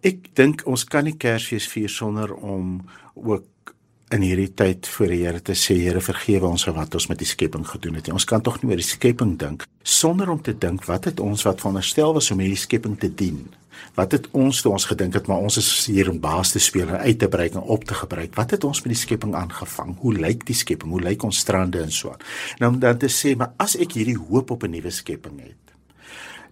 Ek 0.00 0.34
dink 0.36 0.62
ons 0.66 0.84
kan 0.84 1.04
nie 1.04 1.16
Kersfees 1.16 1.68
vier 1.68 1.88
sonder 1.88 2.34
om 2.34 2.82
ook 3.14 3.74
in 4.10 4.20
hierdie 4.26 4.50
tyd 4.54 4.88
voor 4.88 5.06
die 5.06 5.22
Here 5.22 5.40
te 5.40 5.54
sê 5.54 5.78
Here 5.78 6.00
vergewe 6.00 6.46
ons 6.46 6.64
vir 6.64 6.74
wat 6.74 6.94
ons 6.94 7.08
met 7.08 7.18
die 7.18 7.28
skepping 7.28 7.64
gedoen 7.66 7.94
het. 7.94 8.10
Ons 8.12 8.26
kan 8.28 8.42
tog 8.42 8.60
nie 8.60 8.70
oor 8.70 8.82
die 8.82 8.84
skepping 8.84 9.38
dink 9.38 9.64
sonder 9.82 10.28
om 10.28 10.42
te 10.42 10.52
dink 10.52 10.84
wat 10.84 11.08
het 11.08 11.20
ons 11.20 11.46
wat 11.46 11.60
veronderstel 11.62 12.12
was 12.14 12.30
om 12.30 12.42
hierdie 12.42 12.60
skepping 12.60 12.98
te 13.00 13.08
dien 13.08 13.46
Wat 13.94 14.12
het 14.12 14.28
ons 14.36 14.60
toe 14.62 14.72
ons 14.72 14.86
gedink 14.86 15.14
het 15.14 15.26
maar 15.26 15.42
ons 15.44 15.56
is 15.60 15.68
hier 15.90 16.10
om 16.10 16.20
baas 16.20 16.52
te 16.54 16.62
speel 16.62 16.88
en 16.88 17.02
uit 17.02 17.18
te 17.18 17.28
brei 17.28 17.48
en 17.50 17.60
op 17.60 17.84
te 17.84 17.94
gebruik? 17.94 18.34
Wat 18.38 18.54
het 18.54 18.64
ons 18.64 18.82
met 18.84 18.94
die 18.94 19.00
skepping 19.00 19.34
aangevang? 19.34 19.96
Hoe 19.98 20.14
lyk 20.14 20.46
die 20.46 20.56
skepping? 20.56 20.90
Hoe 20.90 21.02
lyk 21.02 21.24
ons 21.26 21.42
strande 21.42 21.82
en 21.82 21.92
so 21.92 22.12
aan? 22.14 22.24
Nou 22.58 22.72
om 22.72 22.78
dan 22.80 22.98
te 22.98 23.10
sê, 23.10 23.34
maar 23.36 23.52
as 23.58 23.76
ek 23.76 23.98
hierdie 23.98 24.18
hoop 24.18 24.50
op 24.50 24.64
'n 24.64 24.70
nuwe 24.70 24.90
skepping 24.90 25.40
het, 25.40 25.74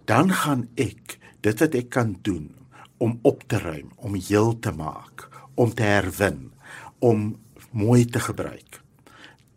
dan 0.04 0.32
gaan 0.32 0.68
ek 0.76 1.18
dit 1.40 1.60
wat 1.60 1.74
ek 1.74 1.88
kan 1.88 2.18
doen 2.22 2.54
om 2.98 3.18
op 3.22 3.42
te 3.46 3.58
ruim, 3.58 3.92
om 3.96 4.14
heel 4.14 4.58
te 4.58 4.72
maak, 4.72 5.28
om 5.54 5.74
te 5.74 5.82
herwin, 5.82 6.50
om 6.98 7.38
mooi 7.70 8.04
te 8.04 8.20
gebruik. 8.20 8.82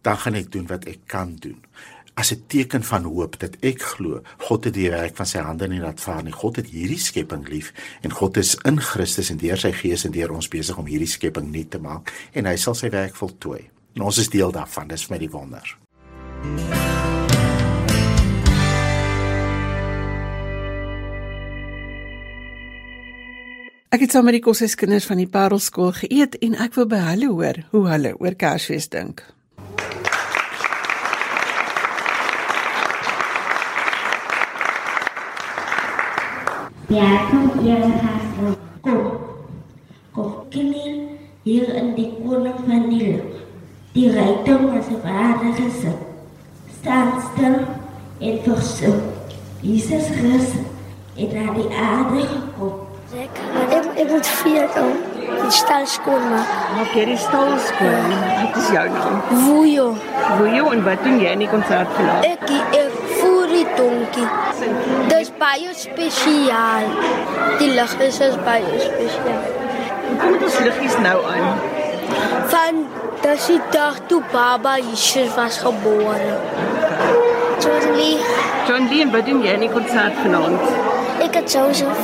Dan 0.02 0.18
gaan 0.18 0.34
ek 0.34 0.52
doen 0.52 0.68
wat 0.68 0.86
ek 0.86 1.00
kan 1.06 1.36
doen 1.36 1.62
as 2.14 2.32
'n 2.32 2.44
teken 2.48 2.84
van 2.84 3.04
hoop 3.04 3.40
dat 3.40 3.58
ek 3.62 3.82
glo 3.82 4.22
God 4.38 4.64
het 4.64 4.74
die 4.74 4.90
werk 4.90 5.16
van 5.16 5.26
sy 5.26 5.40
hande 5.40 5.68
nie 5.68 5.80
laat 5.80 6.02
vaar 6.02 6.24
nie. 6.24 6.32
God 6.32 6.56
het 6.56 6.68
hierdie 6.68 7.00
skepping 7.00 7.48
lief 7.48 7.74
en 8.02 8.12
God 8.12 8.38
is 8.38 8.56
in 8.64 8.80
Christus 8.80 9.30
en 9.30 9.38
deur 9.38 9.58
sy 9.58 9.72
gees 9.72 10.06
en 10.06 10.12
deur 10.12 10.32
ons 10.32 10.48
besig 10.48 10.78
om 10.78 10.86
hierdie 10.86 11.08
skepping 11.08 11.52
nuut 11.52 11.70
te 11.70 11.80
maak 11.80 12.12
en 12.34 12.46
hy 12.46 12.56
sal 12.56 12.76
sy 12.76 12.90
werk 12.90 13.16
voltooi. 13.16 13.70
En 13.96 14.02
ons 14.02 14.18
is 14.18 14.30
deel 14.30 14.52
daarvan. 14.52 14.88
Dis 14.88 15.06
vir 15.06 15.16
my 15.16 15.20
die 15.20 15.32
wonder. 15.32 15.78
Ek 23.92 24.00
het 24.00 24.14
saam 24.16 24.24
met 24.24 24.38
die 24.38 24.46
koshuiskinders 24.46 25.04
van 25.10 25.20
die 25.20 25.28
Parelskool 25.28 25.92
geëet 25.92 26.38
en 26.48 26.56
ek 26.64 26.78
wil 26.80 26.86
by 26.88 27.02
hulle 27.10 27.28
hoor 27.28 27.58
hoe 27.74 27.82
hulle 27.90 28.14
oor 28.24 28.38
Kersfees 28.40 28.88
dink. 28.88 29.26
Ja, 36.92 37.08
kom 37.30 37.52
hier 37.64 37.82
gaan. 37.82 38.56
Kom. 38.82 39.12
Kom 40.12 40.34
kini 40.50 41.08
hier 41.44 41.70
in 41.76 41.94
die 41.96 42.10
koning 42.20 42.58
van 42.68 42.90
die 42.90 43.00
lucht. 43.00 43.38
Die 43.94 44.12
rijkdom 44.12 44.66
was 44.74 44.90
op 44.92 45.06
aarde 45.06 45.54
gezet. 45.56 46.02
Staan 46.82 47.12
stil 47.32 47.56
en 48.20 48.40
verzoek. 48.44 49.02
Jezus 49.62 50.08
Christus 50.08 50.60
is 51.16 51.34
naar 51.34 51.54
die 51.54 51.70
aarde 51.70 52.28
gekomen. 52.28 52.90
Ik, 53.14 54.02
ik 54.02 54.10
moet 54.10 54.28
vier 54.28 54.68
doen. 54.76 54.94
Die 55.42 55.52
stal 55.52 55.86
schoonmaken. 55.86 56.76
Maak 56.76 56.94
jy 56.96 57.06
die 57.06 57.18
stal 57.18 57.58
skoon? 57.60 58.12
Wat 58.44 58.56
is 58.56 58.70
jou 58.72 58.90
naam? 58.90 59.22
Woejo. 59.46 59.94
Woejo 60.38 60.70
en 60.76 60.84
wat 60.84 61.04
doen 61.04 61.20
jy 61.20 61.32
in 61.32 61.44
die 61.44 61.50
konsert 61.50 61.88
vanaand? 61.96 62.26
Ik, 62.26 62.50
ik 62.50 62.72
voer 62.72 62.81
die 63.62 63.68
donkie. 63.78 64.28
Dis 65.12 65.32
baie 65.42 65.74
spesiaal. 65.78 66.90
Die 67.62 67.72
lig 67.78 67.96
is 68.08 68.20
is 68.28 68.38
baie 68.46 68.80
spesiaal. 68.86 69.44
Kom 70.22 70.38
dit 70.38 70.48
ons 70.50 70.60
liggies 70.68 70.98
nou 71.06 71.18
aan. 71.34 71.62
Van 72.54 72.86
dis 73.24 73.50
die 73.54 73.62
dag 73.72 74.02
toe 74.12 74.22
Baba 74.34 74.78
Jesus 74.82 75.36
was 75.38 75.62
gebore. 75.64 76.34
John 77.62 77.92
Lee, 77.96 78.18
John 78.68 78.88
Lee, 78.90 79.06
en 79.06 79.12
wat 79.14 79.26
doen 79.30 79.44
jy 79.46 79.54
in 79.54 79.68
die 79.68 79.74
konsert 79.74 80.18
vanaand? 80.24 80.90
ek 81.22 81.36
het 81.38 81.52
Joseph. 81.54 82.02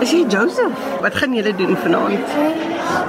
Is 0.00 0.10
jy 0.12 0.24
Joseph? 0.32 0.80
Wat 1.04 1.14
gaan 1.14 1.34
julle 1.36 1.52
doen 1.56 1.76
vanaand? 1.76 2.36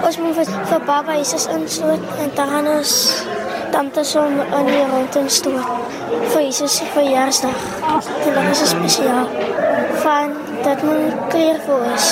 Ons 0.03 0.17
moet 0.19 0.35
vir, 0.35 0.51
vir 0.71 0.81
Baba 0.87 1.15
Jesus 1.15 1.47
insloot 1.51 2.03
en 2.19 2.33
dan 2.35 2.51
gaan 2.51 2.67
ons 2.67 2.93
tante 3.77 4.03
som 4.03 4.39
in 4.39 4.65
die 4.65 4.85
rond 4.89 5.15
instoot. 5.15 5.65
Vir 6.31 6.41
Jesus 6.41 6.77
se 6.77 6.85
verjaarsdag. 6.93 7.57
En 8.25 8.33
dan 8.33 8.47
is 8.49 8.69
spesiaal. 8.69 9.27
Van 10.01 10.33
dat 10.63 10.81
moet 10.83 11.13
kleer 11.29 11.59
vir 11.65 11.83
ons. 11.91 12.07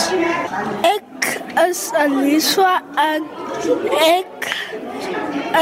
Ek 0.86 1.26
is 1.64 1.82
Anisha 1.98 2.76
en 3.02 3.26
ek 3.98 4.50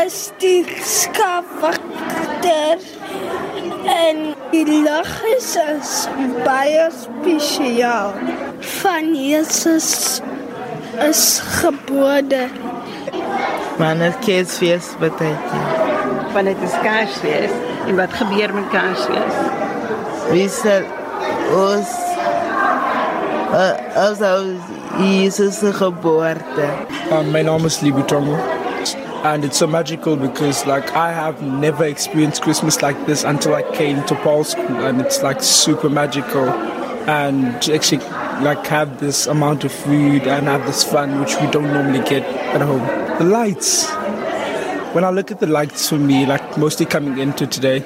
is 0.02 0.18
die 0.44 0.66
skafakter 0.84 2.84
en 3.94 4.22
die 4.52 4.66
lig 4.68 5.16
is, 5.38 5.56
is 5.64 5.96
baie 6.44 6.90
spesiaal. 7.00 8.12
Van 8.82 9.16
Jesus 9.16 10.20
is 11.08 11.40
gebore. 11.62 12.48
Maar 13.78 13.98
het 13.98 14.20
Kersfees 14.20 14.86
beteken. 15.00 15.93
Want 16.34 16.46
dit 16.46 16.62
is 16.62 16.72
Kersfees. 16.82 17.52
En 17.88 17.96
wat 17.96 18.14
gebeur 18.14 18.54
met 18.54 18.70
Kersfees? 18.70 19.36
Wie 20.32 20.50
sal 20.50 20.82
ons 21.54 21.90
uh, 23.54 23.76
as 23.96 24.22
ons 24.22 24.72
Jesus 24.98 25.60
se 25.60 25.74
geboorte. 25.74 26.70
Um, 27.12 27.32
my 27.32 27.42
name 27.42 27.66
is 27.66 27.82
Libutongo. 27.82 28.38
And 29.24 29.46
it's 29.46 29.58
so 29.58 29.68
magical 29.68 30.16
because 30.16 30.66
like 30.66 30.92
I 30.96 31.12
have 31.12 31.42
never 31.42 31.86
experienced 31.86 32.42
Christmas 32.42 32.82
like 32.82 33.06
this 33.06 33.24
until 33.24 33.54
I 33.56 33.62
came 33.76 34.04
to 34.06 34.16
Paul's 34.16 34.50
school 34.50 34.86
and 34.86 35.00
it's 35.00 35.22
like 35.24 35.42
super 35.42 35.90
magical 35.90 36.50
and 37.08 37.62
to 37.62 37.76
actually 37.76 38.04
like 38.44 38.66
have 38.68 39.00
this 39.00 39.28
amount 39.28 39.64
of 39.64 39.72
food 39.72 40.28
and 40.28 40.48
have 40.48 40.66
this 40.66 40.84
fun 40.84 41.20
which 41.20 41.36
we 41.40 41.48
don't 41.52 41.72
normally 41.72 42.04
get 42.10 42.24
at 42.54 42.62
home. 42.62 42.86
The 43.20 43.26
lights. 43.26 43.88
When 44.94 45.04
I 45.04 45.10
look 45.10 45.32
at 45.32 45.40
the 45.40 45.48
lights 45.48 45.90
for 45.90 45.98
me, 45.98 46.26
like 46.26 46.58
mostly 46.58 46.86
coming 46.86 47.18
into 47.18 47.48
today, 47.48 47.80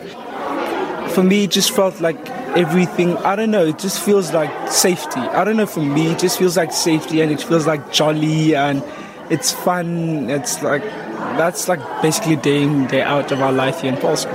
for 1.18 1.24
me 1.24 1.46
it 1.46 1.52
just 1.52 1.72
felt 1.72 2.00
like 2.00 2.30
everything 2.56 3.18
i 3.18 3.36
don't 3.36 3.50
know 3.50 3.66
it 3.66 3.80
just 3.80 4.00
feels 4.00 4.34
like 4.34 4.52
safety. 4.72 5.20
I 5.20 5.44
don't 5.44 5.58
know 5.58 5.66
for 5.66 5.82
me 5.82 6.12
it 6.12 6.20
just 6.20 6.38
feels 6.38 6.58
like 6.58 6.72
safety 6.72 7.22
and 7.22 7.32
it 7.32 7.42
feels 7.42 7.66
like 7.66 7.92
jolly 7.92 8.56
and 8.56 8.84
it's 9.30 9.52
fun. 9.52 10.30
It's 10.30 10.62
like 10.62 10.84
that's 11.38 11.68
like 11.68 11.80
basically 12.02 12.36
day 12.36 12.62
in 12.64 12.88
day 12.88 13.02
out 13.02 13.32
of 13.32 13.42
our 13.42 13.52
life 13.52 13.82
here 13.82 13.94
in 13.94 14.00
Polska. 14.00 14.32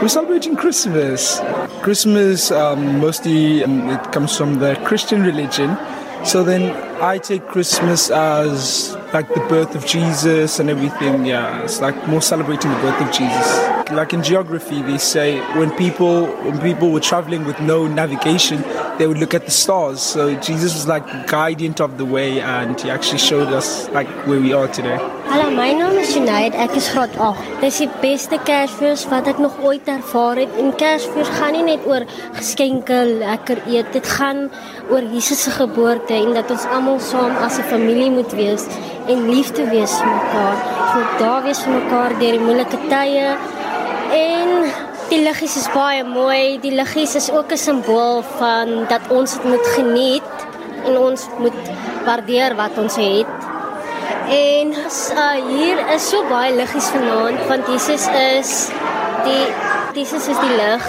we're 0.00 0.08
celebrating 0.08 0.56
christmas. 0.56 1.40
Christmas 1.82 2.50
um, 2.50 3.00
mostly 3.00 3.64
um, 3.64 3.90
it 3.90 4.12
comes 4.12 4.36
from 4.36 4.54
the 4.60 4.74
christian 4.84 5.22
religion. 5.22 5.76
So 6.24 6.44
then 6.44 6.70
i 7.02 7.18
take 7.18 7.46
christmas 7.48 8.10
as 8.10 8.96
like 9.12 9.28
the 9.34 9.44
birth 9.48 9.74
of 9.74 9.86
jesus 9.86 10.58
and 10.58 10.70
everything 10.70 11.26
yeah 11.26 11.62
it's 11.62 11.80
like 11.80 11.96
more 12.08 12.22
celebrating 12.22 12.70
the 12.70 12.78
birth 12.78 13.00
of 13.00 13.12
jesus 13.12 13.72
like 13.92 14.12
in 14.12 14.22
geography, 14.22 14.82
they 14.82 14.98
say 14.98 15.40
when 15.58 15.70
people 15.76 16.26
when 16.26 16.60
people 16.60 16.90
were 16.90 17.00
traveling 17.00 17.44
with 17.44 17.60
no 17.60 17.86
navigation, 17.86 18.62
they 18.98 19.06
would 19.06 19.18
look 19.18 19.34
at 19.34 19.44
the 19.44 19.50
stars. 19.50 20.00
So 20.00 20.34
Jesus 20.40 20.74
was 20.74 20.86
like 20.86 21.04
the 21.06 21.84
of 21.84 21.98
the 21.98 22.04
way, 22.04 22.40
and 22.40 22.80
he 22.80 22.90
actually 22.90 23.18
showed 23.18 23.48
us 23.48 23.88
like 23.90 24.08
where 24.26 24.40
we 24.40 24.52
are 24.52 24.68
today. 24.68 24.96
Hallo, 25.26 25.50
my 25.50 25.72
naam 25.72 25.96
is 25.98 26.14
Junaid. 26.14 26.54
Ek 26.54 26.76
is 26.76 26.88
graad 26.92 27.16
8. 27.16 27.60
Dis 27.60 27.78
die 27.78 27.88
beste 28.02 28.38
Kersfees 28.48 29.06
wat 29.08 29.28
ek 29.30 29.38
nog 29.40 29.58
ooit 29.64 29.88
ervaar 29.88 30.42
het. 30.42 30.52
En 30.60 30.74
Kersfees 30.76 31.30
gaan 31.38 31.56
nie 31.56 31.64
net 31.70 31.86
oor 31.88 32.06
geskenke, 32.36 33.02
lekker 33.22 33.62
eet. 33.66 33.92
Dit 33.96 34.08
gaan 34.18 34.48
oor 34.90 35.02
Jesus 35.14 35.44
se 35.46 35.54
geboorte 35.56 36.14
en 36.14 36.34
dat 36.36 36.50
ons 36.52 36.66
almal 36.68 37.00
saam 37.00 37.36
as 37.44 37.58
'n 37.58 37.68
familie 37.70 38.10
moet 38.10 38.32
wees 38.36 38.66
en 39.06 39.28
lief 39.30 39.50
te 39.56 39.64
wees 39.70 39.94
vir 39.98 40.08
mekaar. 40.08 40.62
Moet 40.92 41.18
daar 41.18 41.42
wees 41.46 41.60
vir 41.64 41.74
mekaar 41.74 42.14
deur 42.20 42.38
die 42.38 42.46
moeilike 42.46 42.80
tye. 42.90 43.36
En 44.16 44.50
die 45.10 45.20
liggies 45.22 45.56
is 45.60 45.68
baie 45.74 46.04
mooi. 46.04 46.58
Die 46.62 46.74
liggies 46.74 47.14
is 47.14 47.30
ook 47.30 47.52
'n 47.52 47.56
simbool 47.56 48.22
van 48.38 48.86
dat 48.88 49.00
ons 49.10 49.34
dit 49.34 49.44
moet 49.44 49.66
geniet 49.76 50.32
en 50.84 50.98
ons 50.98 51.28
moet 51.38 51.58
waardeer 52.04 52.54
wat 52.56 52.78
ons 52.78 52.96
het. 52.96 53.26
En 54.28 54.68
uh, 54.70 55.30
hier 55.48 55.78
is 55.94 56.08
so 56.08 56.22
baie 56.28 56.54
liggies 56.54 56.88
vanaand 56.94 57.46
want 57.48 57.66
Jesus 57.66 58.06
is 58.06 58.70
die 59.24 59.46
Jesus 59.94 60.28
is 60.28 60.38
die 60.40 60.54
lig. 60.56 60.84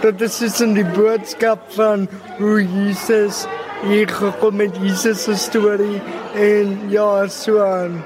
Dit 0.00 0.20
is 0.20 0.38
dus 0.38 0.60
in 0.60 0.74
die 0.74 0.86
boodskap 0.96 1.60
van 1.76 2.08
hoe 2.38 2.64
Jesus 2.64 3.46
hier 3.82 4.08
gekom 4.08 4.56
met 4.56 4.76
Jesus 4.76 5.22
se 5.22 5.36
storie 5.36 6.00
en 6.34 6.90
ja, 6.90 7.26
so 7.28 7.58
aan. 7.60 8.02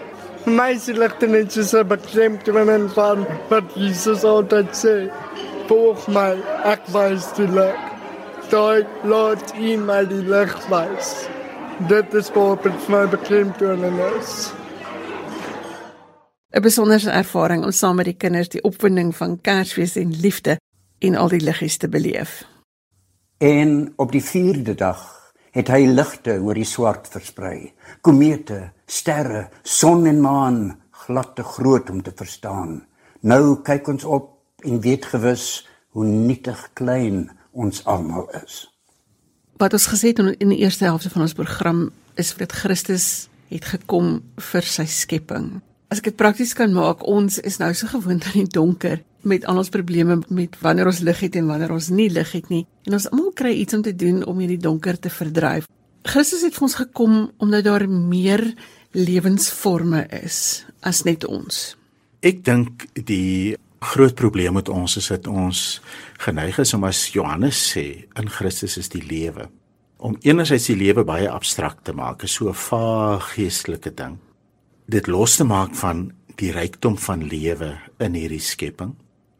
My 0.46 0.78
se 0.78 0.94
ligte 0.96 1.26
net 1.26 1.52
soos 1.52 1.72
'n 1.74 1.86
beklemtoning 1.86 2.90
van 2.90 3.26
wat 3.48 3.64
Jesus 3.74 4.24
altyd 4.24 4.70
sê. 4.72 5.10
Volg 5.68 6.06
my, 6.08 6.36
ek 6.64 6.86
wys 6.92 7.32
die 7.36 7.48
lig. 7.48 7.76
Daai 8.50 8.86
laat 9.04 9.52
U 9.60 9.76
my 9.76 10.04
die 10.08 10.24
lig 10.24 10.54
wys. 10.68 11.28
Dit 11.88 12.14
is 12.14 12.30
wat 12.34 12.64
met 12.64 12.88
my 12.88 13.06
beklemtoning 13.06 13.98
is. 14.20 14.52
'n 16.50 16.62
Besonderse 16.62 17.10
ervaring 17.10 17.64
om 17.64 17.70
saam 17.70 17.96
met 17.96 18.04
die 18.04 18.16
kinders 18.16 18.48
die 18.48 18.62
opwinding 18.62 19.16
van 19.16 19.40
Kersfees 19.40 19.96
en 19.96 20.20
liefde 20.20 20.56
en 20.98 21.14
al 21.14 21.28
die 21.28 21.40
liggies 21.40 21.76
te 21.76 21.88
beleef. 21.88 22.44
En 23.38 23.92
op 23.96 24.12
die 24.12 24.22
4de 24.22 24.74
dag 24.74 25.17
het 25.56 25.70
hy 25.72 25.86
ligte 25.86 26.38
oor 26.42 26.58
die 26.58 26.68
swart 26.68 27.08
versprei. 27.12 27.72
Komete, 28.04 28.72
sterre, 28.86 29.48
son 29.62 30.06
en 30.06 30.20
maan, 30.20 30.60
glad 31.06 31.34
te 31.36 31.42
groot 31.42 31.90
om 31.90 32.02
te 32.02 32.12
verstaan. 32.16 32.82
Nou 33.20 33.60
kyk 33.66 33.88
ons 33.88 34.04
op 34.04 34.34
en 34.64 34.80
weet 34.80 35.06
gewis 35.12 35.66
hoe 35.96 36.04
nietig 36.06 36.60
klein 36.78 37.28
ons 37.52 37.84
almal 37.84 38.28
is. 38.44 38.66
Wat 39.58 39.72
ons 39.74 39.88
gesê 39.90 40.12
het 40.12 40.20
in 40.38 40.52
die 40.52 40.60
eerste 40.62 40.84
helfte 40.86 41.10
van 41.10 41.24
ons 41.26 41.34
program 41.34 41.88
is 42.14 42.34
dat 42.38 42.52
Christus 42.52 43.28
het 43.48 43.64
gekom 43.64 44.20
vir 44.50 44.66
sy 44.66 44.84
skepping. 44.86 45.58
As 45.88 46.02
ek 46.02 46.10
dit 46.10 46.18
prakties 46.20 46.52
kan 46.54 46.74
maak, 46.74 47.02
ons 47.08 47.38
is 47.40 47.56
nou 47.58 47.72
so 47.74 47.88
gewoond 47.88 48.26
aan 48.28 48.44
die 48.44 48.52
donker 48.52 49.00
met 49.28 49.44
al 49.48 49.60
ons 49.60 49.70
probleme 49.72 50.18
met 50.34 50.56
wanneer 50.64 50.90
ons 50.90 51.02
lig 51.04 51.20
het 51.26 51.36
en 51.38 51.46
wanneer 51.50 51.72
ons 51.74 51.90
nie 51.94 52.08
lig 52.12 52.32
het 52.32 52.48
nie. 52.52 52.64
En 52.88 52.96
ons 52.98 53.08
almal 53.10 53.30
kry 53.36 53.52
iets 53.60 53.76
om 53.76 53.84
te 53.84 53.94
doen 53.96 54.24
om 54.24 54.40
hierdie 54.42 54.60
donker 54.62 54.98
te 54.98 55.12
verdryf. 55.12 55.68
Christus 56.08 56.44
het 56.46 56.56
vir 56.56 56.66
ons 56.68 56.78
gekom 56.80 57.16
omdat 57.42 57.66
daar 57.68 57.86
meer 57.88 58.44
lewensforme 58.96 60.06
is 60.22 60.64
as 60.80 61.04
net 61.04 61.26
ons. 61.28 61.76
Ek 62.24 62.40
dink 62.44 62.88
die 62.94 63.56
groot 63.84 64.16
probleem 64.18 64.56
met 64.58 64.70
ons 64.72 64.96
is 64.98 65.10
dat 65.12 65.28
ons 65.30 65.80
geneig 66.24 66.58
is 66.58 66.74
om 66.74 66.86
as 66.88 67.04
Johannes 67.14 67.60
sê 67.74 68.08
in 68.18 68.30
Christus 68.32 68.78
is 68.80 68.88
die 68.90 69.04
lewe. 69.04 69.50
Om 69.98 70.16
enerzijds 70.22 70.70
die 70.70 70.78
lewe 70.78 71.04
baie 71.04 71.28
abstrakt 71.30 71.84
te 71.84 71.92
maak, 71.92 72.22
is 72.22 72.32
so 72.32 72.48
'n 72.48 72.54
vaag 72.54 73.34
geestelike 73.34 73.94
ding 73.94 74.18
dit 74.88 75.06
los 75.06 75.36
te 75.36 75.44
maak 75.44 75.74
van 75.76 76.06
die 76.40 76.48
rykdom 76.54 76.96
van 76.98 77.26
lewe 77.28 77.74
in 78.00 78.14
hierdie 78.16 78.40
skepping 78.40 78.94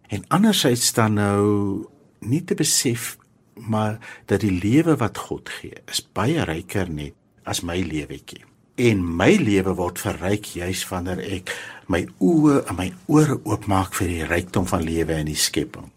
en 0.09 0.25
andersins 0.29 0.93
dan 0.97 1.19
nou 1.19 1.87
nie 2.21 2.43
te 2.45 2.57
besef 2.59 3.16
maar 3.59 3.99
dat 4.31 4.40
die 4.40 4.55
lewe 4.55 4.97
wat 4.97 5.18
God 5.29 5.49
gee 5.49 5.83
is 5.90 6.03
baie 6.14 6.44
ryker 6.47 6.90
net 6.90 7.14
as 7.49 7.62
my 7.64 7.81
lewetjie. 7.83 8.44
En 8.79 9.01
my 9.03 9.33
lewe 9.40 9.75
word 9.75 9.99
verryk 9.99 10.53
juis 10.55 10.85
wanneer 10.90 11.23
ek 11.27 11.51
my 11.90 12.05
oë 12.23 12.61
en 12.68 12.79
my 12.79 12.88
ore 13.11 13.40
oopmaak 13.42 13.97
vir 13.99 14.12
die 14.12 14.29
rykdom 14.29 14.68
van 14.71 14.85
lewe 14.87 15.16
in 15.18 15.31
die 15.33 15.38
skepping. 15.38 15.88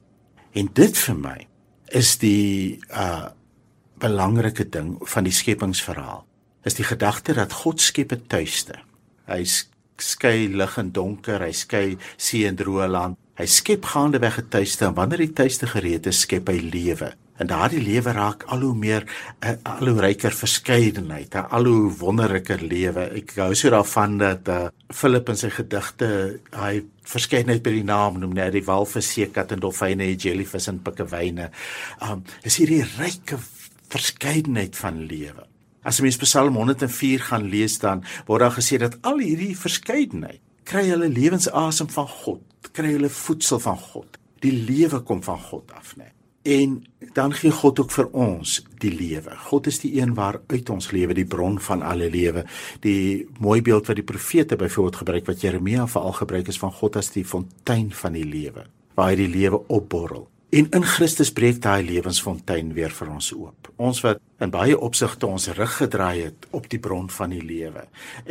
En 0.58 0.71
dit 0.74 0.97
vir 1.06 1.19
my 1.19 1.38
is 1.91 2.17
die 2.24 2.80
uh 2.89 3.30
belangrike 4.02 4.65
ding 4.65 4.95
van 5.06 5.28
die 5.28 5.36
skepingsverhaal. 5.36 6.24
Is 6.65 6.74
die 6.74 6.86
gedagte 6.88 7.36
dat 7.38 7.54
God 7.54 7.82
skep 7.82 8.13
'n 8.13 8.26
tuiste. 8.28 8.80
Hy 9.30 9.45
skei 9.97 10.47
lig 10.50 10.78
en 10.78 10.89
donker, 10.91 11.41
hy 11.41 11.52
skei 11.52 11.97
see 12.17 12.47
en 12.47 12.58
droë 12.58 12.88
land. 12.89 13.17
Hy 13.39 13.48
skep 13.48 13.86
gaandeweg 13.94 14.38
'n 14.39 14.50
tuiste 14.50 14.86
en 14.86 14.94
wanneer 14.94 15.24
die 15.24 15.34
tuiste 15.34 15.67
gereed 15.67 16.06
is, 16.06 16.20
skep 16.26 16.50
hy 16.50 16.60
lewe. 16.60 17.13
En 17.39 17.48
daardie 17.48 17.82
lewe 17.82 18.12
raak 18.12 18.44
al 18.52 18.60
hoe 18.60 18.76
meer 18.76 19.06
'n 19.41 19.48
uh, 19.48 19.56
al 19.63 19.88
hoe 19.88 20.02
ryker 20.02 20.32
verskeidenheid, 20.32 21.36
'n 21.36 21.48
al 21.50 21.65
hoe 21.65 21.91
wonderliker 21.98 22.62
lewe. 22.62 23.08
Ek 23.15 23.36
hou 23.36 23.56
so 23.56 23.70
daarvan 23.70 24.17
dat 24.17 24.48
uh, 24.48 24.67
Philip 24.89 25.30
in 25.30 25.38
sy 25.38 25.50
gedigte 25.50 26.39
hy 26.52 26.84
verskeidenheid 27.04 27.63
by 27.63 27.72
die 27.72 27.88
naam 27.88 28.20
noem, 28.20 28.34
net 28.34 28.52
die 28.52 28.65
walvis, 28.65 29.13
seekat 29.13 29.52
en 29.52 29.60
dolfyne, 29.60 30.15
jellyfish 30.15 30.67
en 30.67 30.84
pikkewyne. 30.84 31.50
Um 32.02 32.24
is 32.44 32.58
hierdie 32.58 32.84
ryke 33.00 33.39
verskeidenheid 33.89 34.76
van 34.76 35.06
lewe. 35.08 35.48
As 35.84 35.98
jy 35.98 36.04
mens 36.04 36.17
Psalm 36.17 36.56
104 36.56 37.20
gaan 37.32 37.50
lees 37.50 37.80
dan 37.80 38.04
word 38.28 38.41
daar 38.41 38.60
gesê 38.60 38.78
dat 38.78 39.00
al 39.02 39.17
hierdie 39.17 39.56
verskeidenheid 39.58 40.41
kry 40.63 40.88
hulle 40.89 41.10
lewensasem 41.12 41.89
van 41.91 42.08
God, 42.08 42.71
kry 42.71 42.95
hulle 42.95 43.10
voedsel 43.10 43.60
van 43.60 43.78
God. 43.78 44.17
Die 44.41 44.54
lewe 44.54 45.02
kom 45.06 45.21
van 45.24 45.39
God 45.39 45.71
af, 45.78 45.95
né? 45.97 46.12
En 46.41 46.80
dan 47.13 47.34
gee 47.38 47.52
God 47.54 47.80
ook 47.80 47.91
vir 47.93 48.08
ons 48.17 48.56
die 48.82 48.89
lewe. 48.89 49.36
God 49.45 49.67
is 49.69 49.78
die 49.84 49.91
een 50.00 50.15
waaruit 50.17 50.69
ons 50.74 50.89
lewe, 50.91 51.13
die 51.13 51.26
bron 51.26 51.60
van 51.62 51.84
alle 51.86 52.10
lewe. 52.10 52.45
Die 52.82 53.28
mooi 53.38 53.62
beeld 53.62 53.86
wat 53.86 54.00
die 54.00 54.06
profete 54.06 54.58
byvoorbeeld 54.58 55.02
gebruik 55.04 55.30
wat 55.30 55.41
Jeremia 55.41 55.86
veral 55.88 56.17
gebruik 56.17 56.50
is 56.50 56.58
van 56.58 56.74
God 56.74 56.97
as 56.97 57.13
die 57.13 57.26
fontein 57.26 57.91
van 57.93 58.17
die 58.17 58.26
lewe, 58.26 58.65
waar 58.97 59.13
hy 59.13 59.19
die 59.21 59.30
lewe 59.30 59.62
opborrel. 59.69 60.31
En 60.52 60.66
in 60.76 60.84
Christus 60.84 61.30
breek 61.32 61.62
daai 61.64 61.80
lewensfontein 61.88 62.74
weer 62.76 62.92
vir 62.92 63.12
ons 63.14 63.30
oop. 63.32 63.70
Ons 63.80 64.02
wat 64.04 64.20
in 64.44 64.52
baie 64.52 64.76
opsigte 64.76 65.30
ons 65.30 65.46
rug 65.56 65.78
gedraai 65.78 66.26
het 66.26 66.48
op 66.58 66.66
die 66.74 66.80
bron 66.84 67.08
van 67.08 67.32
die 67.32 67.40
lewe 67.40 67.86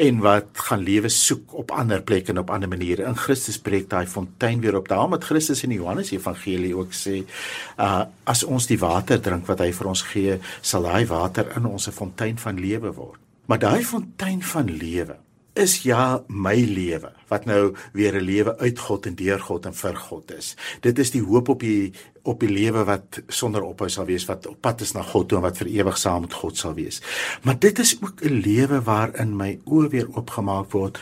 en 0.04 0.18
wat 0.20 0.60
gaan 0.66 0.84
lewe 0.84 1.08
soek 1.08 1.54
op 1.62 1.72
ander 1.72 2.02
plekke 2.04 2.34
en 2.34 2.42
op 2.42 2.52
ander 2.52 2.68
maniere. 2.68 3.06
In 3.08 3.16
Christus 3.16 3.56
breek 3.64 3.88
daai 3.88 4.04
fontein 4.04 4.60
weer 4.60 4.76
op. 4.76 4.90
Daarom 4.92 5.16
het 5.16 5.24
Christus 5.30 5.64
in 5.64 5.72
die 5.72 5.80
Johannes 5.80 6.12
Evangelie 6.12 6.74
ook 6.76 6.92
sê, 6.92 7.22
uh 7.80 8.04
as 8.28 8.44
ons 8.44 8.68
die 8.68 8.78
water 8.78 9.16
drink 9.24 9.48
wat 9.48 9.64
hy 9.64 9.72
vir 9.72 9.88
ons 9.88 10.04
gee, 10.12 10.36
sal 10.60 10.84
daai 10.84 11.08
water 11.08 11.48
in 11.56 11.64
ons 11.72 11.88
'n 11.88 11.96
fontein 11.96 12.36
van 12.38 12.60
lewe 12.60 12.92
word. 12.92 13.18
Maar 13.46 13.58
daai 13.58 13.82
fontein 13.82 14.42
van 14.42 14.68
lewe 14.68 15.16
is 15.54 15.82
ja 15.82 16.22
my 16.28 16.54
lewe 16.54 17.12
wat 17.28 17.44
nou 17.46 17.74
weer 17.92 18.14
'n 18.14 18.24
lewe 18.24 18.58
uit 18.58 18.78
God 18.78 19.06
en 19.06 19.14
deur 19.14 19.40
God 19.40 19.66
en 19.66 19.74
vir 19.74 19.96
God 19.96 20.30
is. 20.32 20.56
Dit 20.80 20.98
is 20.98 21.10
die 21.10 21.22
hoop 21.22 21.48
op 21.48 21.60
die 21.60 21.92
op 22.22 22.40
die 22.40 22.48
lewe 22.48 22.84
wat 22.84 23.22
sonder 23.28 23.62
ophou 23.62 23.88
sal 23.88 24.04
wees 24.04 24.26
wat 24.26 24.46
op 24.46 24.60
pad 24.60 24.80
is 24.80 24.92
na 24.92 25.02
God 25.02 25.28
toe 25.28 25.38
en 25.38 25.42
wat 25.42 25.58
vir 25.58 25.66
ewig 25.66 25.98
saam 25.98 26.20
met 26.20 26.32
God 26.32 26.56
sal 26.56 26.74
wees. 26.74 27.00
Maar 27.42 27.58
dit 27.58 27.78
is 27.78 27.96
ook 28.02 28.22
'n 28.22 28.40
lewe 28.40 28.82
waarin 28.82 29.36
my 29.36 29.60
oë 29.64 29.88
weer 29.88 30.08
oopgemaak 30.16 30.70
word 30.72 30.98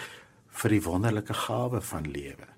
vir 0.49 0.71
die 0.71 0.83
wonderlike 0.83 1.35
gawe 1.35 1.81
van 1.81 2.11
lewe 2.11 2.49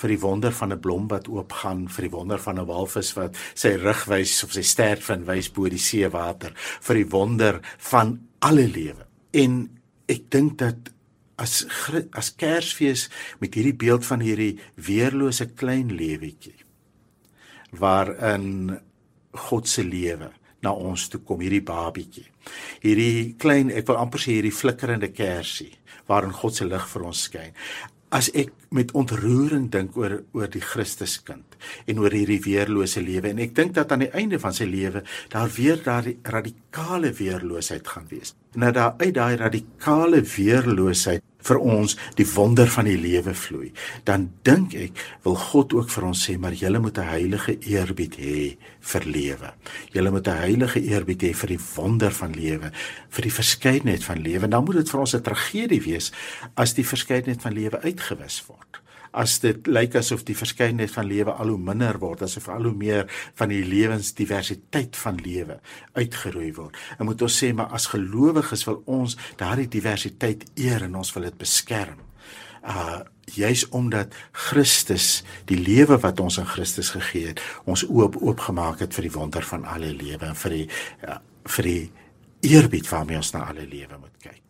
vir 0.00 0.08
die 0.08 0.20
wonder 0.20 0.52
van 0.52 0.72
'n 0.72 0.80
blom 0.80 1.08
wat 1.08 1.28
oopgaan, 1.28 1.88
vir 1.88 2.02
die 2.02 2.10
wonder 2.10 2.38
van 2.38 2.58
'n 2.58 2.66
walvis 2.66 3.12
wat 3.14 3.36
sy 3.54 3.76
rug 3.76 4.04
wys 4.04 4.44
of 4.44 4.52
sy 4.52 4.62
stert 4.62 5.02
van 5.02 5.24
wys 5.24 5.48
bo 5.48 5.68
die 5.68 5.78
seewater, 5.78 6.52
vir 6.80 6.94
die 6.94 7.08
wonder 7.08 7.60
van 7.78 8.20
alle 8.38 8.68
lewe. 8.68 9.06
En 9.32 9.70
ek 10.08 10.30
dink 10.30 10.58
dat 10.58 10.76
as 11.40 11.64
as 12.12 12.32
Kersfees 12.40 13.08
met 13.40 13.54
hierdie 13.56 13.76
beeld 13.76 14.06
van 14.08 14.24
hierdie 14.24 14.58
weerlose 14.76 15.50
klein 15.56 15.94
lewetjie 15.96 16.58
waarin 17.80 18.78
God 19.48 19.68
se 19.70 19.84
lewe 19.86 20.32
na 20.64 20.72
ons 20.74 21.08
toe 21.08 21.22
kom 21.24 21.40
hierdie 21.40 21.64
babietjie 21.64 22.26
hierdie 22.82 23.36
klein 23.40 23.70
ek 23.72 23.88
wil 23.88 24.00
amper 24.02 24.22
sê 24.22 24.36
hierdie 24.36 24.54
flikkerende 24.54 25.12
kersie 25.14 25.72
waarin 26.10 26.36
God 26.36 26.58
se 26.58 26.68
lig 26.68 26.86
vir 26.92 27.08
ons 27.12 27.24
skyn 27.28 27.56
as 28.10 28.28
ek 28.34 28.50
met 28.74 28.90
ontroering 28.98 29.68
dink 29.70 29.96
oor 29.98 30.16
oor 30.34 30.50
die 30.50 30.62
Christuskind 30.62 31.56
en 31.90 32.00
oor 32.02 32.14
hierdie 32.14 32.40
weerlose 32.42 33.02
lewe 33.02 33.30
en 33.30 33.42
ek 33.42 33.54
dink 33.54 33.76
dat 33.78 33.92
aan 33.94 34.04
die 34.04 34.10
einde 34.18 34.40
van 34.42 34.54
sy 34.56 34.66
lewe 34.66 35.04
daar 35.30 35.50
weer 35.54 35.78
daai 35.84 36.16
radikale 36.26 37.12
weerloosheid 37.14 37.86
gaan 37.86 38.08
wees. 38.10 38.34
En 38.54 38.60
dat 38.60 38.74
daar 38.74 38.94
uit 38.98 39.14
daai 39.14 39.36
radikale 39.36 40.22
weerloosheid 40.22 41.22
vir 41.46 41.60
ons 41.62 41.96
die 42.18 42.26
wonder 42.34 42.68
van 42.68 42.88
die 42.88 42.98
lewe 43.00 43.34
vloei. 43.34 43.70
Dan 44.04 44.28
dink 44.46 44.74
ek 44.76 44.98
wil 45.24 45.38
God 45.38 45.72
ook 45.78 45.90
vir 45.92 46.08
ons 46.10 46.24
sê 46.26 46.36
maar 46.38 46.52
julle 46.52 46.80
moet 46.80 46.98
'n 46.98 47.12
heilige 47.14 47.58
eerbied 47.58 48.16
hê 48.16 48.56
vir 48.80 49.04
lewe. 49.04 49.54
Julle 49.92 50.10
moet 50.10 50.28
'n 50.28 50.42
heilige 50.44 50.80
eerbied 50.80 51.22
hê 51.22 51.34
vir 51.34 51.48
die 51.48 51.64
wonder 51.76 52.10
van 52.10 52.32
lewe, 52.32 52.72
vir 53.08 53.22
die 53.22 53.32
verskeidenheid 53.32 54.04
van 54.04 54.22
lewe. 54.22 54.48
Dan 54.48 54.64
moet 54.64 54.76
dit 54.76 54.90
vir 54.90 55.00
ons 55.00 55.14
'n 55.14 55.22
tragedie 55.22 55.82
wees 55.82 56.12
as 56.54 56.74
die 56.74 56.86
verskeidenheid 56.86 57.42
van 57.42 57.52
lewe 57.52 57.80
uitgewis 57.82 58.44
word 58.46 58.79
as 59.12 59.38
dit 59.42 59.66
lyk 59.66 59.96
asof 59.98 60.24
die 60.28 60.36
verskeidenheid 60.38 60.92
van 60.94 61.08
lewe 61.08 61.32
al 61.32 61.52
hoe 61.52 61.58
minder 61.58 61.98
word, 62.02 62.22
asof 62.26 62.48
al 62.48 62.68
hoe 62.68 62.76
meer 62.76 63.06
van 63.38 63.50
die 63.52 63.62
lewensdiversiteit 63.66 64.96
van 64.96 65.20
lewe 65.24 65.60
uitgeroei 65.98 66.52
word. 66.56 66.76
En 66.98 67.08
moet 67.08 67.22
ons 67.22 67.38
sê 67.42 67.52
maar 67.54 67.72
as 67.76 67.90
gelowiges 67.92 68.66
wil 68.68 68.82
ons 68.86 69.16
daardie 69.40 69.68
diversiteit 69.70 70.46
eer 70.54 70.86
en 70.86 71.00
ons 71.02 71.14
wil 71.16 71.28
dit 71.30 71.40
beskerm. 71.40 71.98
Uh 72.60 73.00
juis 73.30 73.62
omdat 73.68 74.14
Christus 74.34 75.20
die 75.46 75.58
lewe 75.58 76.00
wat 76.02 76.18
ons 76.20 76.40
in 76.42 76.48
Christus 76.50 76.90
gegee 76.96 77.30
het, 77.30 77.42
ons 77.62 77.84
oop 77.86 78.18
oopgemaak 78.18 78.82
het 78.82 78.96
vir 78.96 79.06
die 79.06 79.14
wonder 79.14 79.46
van 79.46 79.64
alle 79.70 79.92
lewe 79.94 80.32
en 80.32 80.38
vir 80.44 80.56
die 80.56 80.66
uh, 81.06 81.20
vir 81.46 81.70
die 81.70 81.84
eerbied 82.50 82.90
waarmee 82.90 83.22
ons 83.22 83.32
na 83.36 83.46
alle 83.52 83.66
lewe 83.70 84.02
moet 84.02 84.16
kyk. 84.18 84.42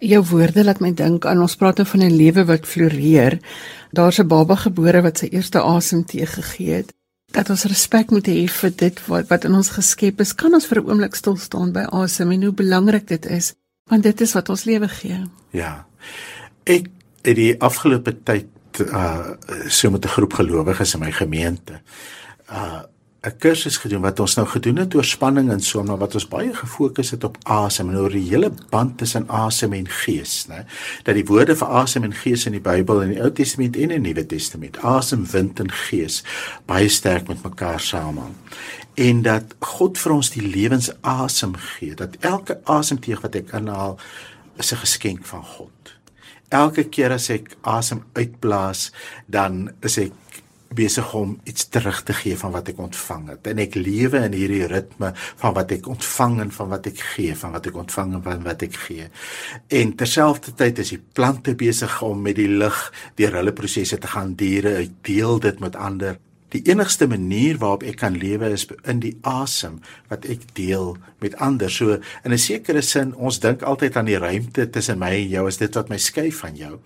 Jou 0.00 0.22
woorde 0.30 0.64
laat 0.64 0.80
my 0.80 0.94
dink 0.96 1.26
aan 1.28 1.42
ons 1.44 1.56
praat 1.60 1.80
van 1.84 2.02
'n 2.02 2.16
lewe 2.16 2.44
wat 2.44 2.66
floreer. 2.66 3.38
Daar's 3.92 4.18
'n 4.18 4.26
baba 4.26 4.54
gebore 4.54 5.02
wat 5.02 5.18
sy 5.18 5.28
eerste 5.30 5.60
asem 5.60 6.04
teëgegee 6.04 6.74
het. 6.74 6.94
Dat 7.30 7.50
ons 7.50 7.64
respek 7.64 8.10
moet 8.10 8.26
hê 8.26 8.48
vir 8.48 8.70
dit 8.76 9.06
wat 9.06 9.28
wat 9.28 9.44
in 9.44 9.54
ons 9.54 9.68
geskep 9.68 10.20
is. 10.20 10.34
Kan 10.34 10.54
ons 10.54 10.66
vir 10.66 10.80
'n 10.80 10.88
oomblik 10.88 11.14
stil 11.14 11.36
staan 11.36 11.72
by 11.72 11.84
asem 11.92 12.30
en 12.30 12.42
hoe 12.42 12.52
belangrik 12.52 13.06
dit 13.06 13.26
is, 13.26 13.54
want 13.88 14.02
dit 14.02 14.20
is 14.20 14.32
wat 14.32 14.48
ons 14.48 14.64
lewe 14.64 14.88
gee. 14.88 15.24
Ja. 15.50 15.86
Ek 16.64 16.86
het 17.22 17.36
die 17.36 17.60
afgelope 17.60 18.22
tyd 18.22 18.46
uh 18.80 19.30
so 19.68 19.90
met 19.90 20.04
'n 20.04 20.08
groep 20.08 20.32
gelowiges 20.32 20.94
in 20.94 21.00
my 21.00 21.12
gemeente 21.12 21.80
uh 22.50 22.82
'n 23.20 23.36
kursus 23.38 23.76
gedoen 23.76 24.00
wat 24.00 24.20
ons 24.20 24.34
nou 24.34 24.46
gedoen 24.48 24.78
het 24.80 24.94
oor 24.94 25.04
spanning 25.04 25.50
en 25.52 25.60
so 25.60 25.82
maar 25.84 25.98
wat 26.00 26.14
ons 26.14 26.28
baie 26.28 26.54
gefokus 26.54 27.10
het 27.10 27.24
op 27.24 27.36
asem 27.44 27.90
en 27.90 27.98
oor 28.00 28.10
die 28.10 28.28
hele 28.30 28.48
band 28.70 28.96
tussen 28.98 29.28
asem 29.28 29.72
en 29.72 29.88
gees, 29.88 30.46
né? 30.48 30.64
Dat 31.04 31.14
die 31.14 31.26
woorde 31.28 31.56
vir 31.56 31.68
asem 31.68 32.04
en 32.04 32.16
gees 32.16 32.46
in 32.46 32.56
die 32.56 32.64
Bybel 32.64 33.02
in 33.02 33.12
die 33.12 33.20
Ou 33.20 33.30
Testament 33.30 33.76
en 33.76 33.90
in 33.90 34.02
die 34.02 34.14
Nuwe 34.14 34.26
Testament, 34.26 34.78
asem, 34.80 35.26
wind 35.32 35.60
en 35.60 35.68
gees, 35.70 36.22
baie 36.66 36.88
sterk 36.88 37.28
met 37.28 37.44
mekaar 37.44 37.80
samehang. 37.80 38.34
En 38.94 39.22
dat 39.22 39.52
God 39.60 39.98
vir 39.98 40.12
ons 40.12 40.30
die 40.30 40.46
lewensasem 40.46 41.54
gee, 41.54 41.94
dat 41.94 42.16
elke 42.20 42.56
asemteug 42.64 43.20
wat 43.20 43.36
ek 43.36 43.52
inhaal 43.52 43.98
is 44.56 44.72
'n 44.72 44.80
geskenk 44.80 45.26
van 45.26 45.44
God. 45.44 45.96
Elke 46.48 46.84
keer 46.84 47.12
as 47.12 47.28
ek 47.30 47.56
asem 47.62 48.02
uitblaas, 48.14 48.92
dan 49.26 49.70
is 49.82 49.98
ek 49.98 50.12
besig 50.74 51.14
om 51.14 51.34
iets 51.44 51.66
terug 51.68 52.02
te 52.06 52.14
gee 52.14 52.36
van 52.38 52.52
wat 52.54 52.70
ek 52.70 52.78
ontvang 52.78 53.26
het. 53.32 53.50
En 53.50 53.58
ek 53.62 53.74
lewe 53.74 54.22
in 54.28 54.36
hierdie 54.38 54.68
ritme 54.70 55.12
van 55.42 55.54
wat 55.56 55.74
ek 55.74 55.88
ontvang 55.90 56.38
en 56.46 56.54
van 56.54 56.70
wat 56.70 56.86
ek 56.90 57.02
gee, 57.14 57.34
van 57.36 57.56
wat 57.56 57.66
ek 57.66 57.78
ontvang 57.82 58.14
en 58.18 58.24
van 58.26 58.46
wat 58.46 58.64
ek 58.66 58.78
gee. 58.86 59.10
En 59.80 59.94
terselfdertyd 59.98 60.82
is 60.84 60.94
die 60.94 61.02
plante 61.18 61.56
besig 61.58 62.00
om 62.06 62.22
met 62.22 62.38
die 62.38 62.50
lig 62.50 62.80
deur 63.18 63.40
hulle 63.40 63.54
prosesse 63.56 63.98
te 63.98 64.10
gaan 64.14 64.36
diere, 64.38 64.78
ek 64.84 65.00
deel 65.06 65.42
dit 65.42 65.62
met 65.62 65.76
ander. 65.76 66.20
Die 66.50 66.62
enigste 66.66 67.06
manier 67.06 67.60
waarop 67.62 67.84
ek 67.86 68.00
kan 68.02 68.16
lewe 68.18 68.48
is 68.54 68.64
in 68.90 69.02
die 69.02 69.14
asem 69.26 69.78
wat 70.10 70.24
ek 70.26 70.48
deel 70.58 70.96
met 71.22 71.36
ander. 71.38 71.70
So 71.70 71.98
in 72.24 72.32
'n 72.32 72.38
sekere 72.38 72.82
sin, 72.82 73.14
ons 73.14 73.38
dink 73.38 73.62
altyd 73.62 73.96
aan 73.96 74.06
die 74.06 74.18
ruimte 74.18 74.70
tussen 74.70 74.98
my 74.98 75.14
en 75.14 75.28
jou 75.28 75.46
as 75.46 75.58
dit 75.58 75.74
wat 75.74 75.88
my 75.88 75.98
skei 75.98 76.32
van 76.32 76.56
jou. 76.56 76.78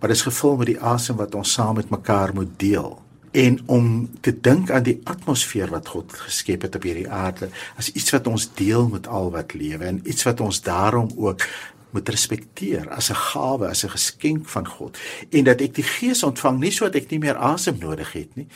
Maar 0.00 0.08
dit 0.08 0.16
is 0.16 0.22
gevul 0.22 0.56
met 0.56 0.66
die 0.66 0.80
asem 0.80 1.16
wat 1.16 1.34
ons 1.34 1.52
saam 1.52 1.74
met 1.74 1.90
mekaar 1.90 2.34
moet 2.34 2.58
deel 2.58 3.07
en 3.30 3.58
om 3.66 4.10
te 4.20 4.32
dink 4.40 4.70
aan 4.70 4.82
die 4.82 5.00
atmosfeer 5.04 5.70
wat 5.70 5.88
God 5.88 6.12
geskep 6.12 6.62
het 6.62 6.76
op 6.78 6.82
hierdie 6.82 7.08
aarde 7.10 7.50
as 7.76 7.92
iets 7.92 8.10
wat 8.14 8.26
ons 8.26 8.48
deel 8.54 8.88
met 8.88 9.06
al 9.06 9.30
wat 9.30 9.54
lewe 9.54 9.84
en 9.84 10.00
iets 10.04 10.24
wat 10.28 10.40
ons 10.40 10.62
daarom 10.62 11.10
ook 11.16 11.44
moet 11.90 12.08
respekteer 12.08 12.88
as 12.92 13.10
'n 13.10 13.14
gawe, 13.14 13.68
as 13.68 13.84
'n 13.84 13.96
geskenk 13.96 14.48
van 14.48 14.66
God 14.66 14.98
en 15.30 15.44
dat 15.44 15.60
ek 15.60 15.74
die 15.74 15.84
Gees 15.84 16.22
ontvang 16.22 16.58
nie 16.58 16.70
sodat 16.70 16.94
ek 16.94 17.10
nie 17.10 17.18
meer 17.18 17.36
asem 17.36 17.78
nodig 17.78 18.12
het 18.12 18.36
nie, 18.36 18.46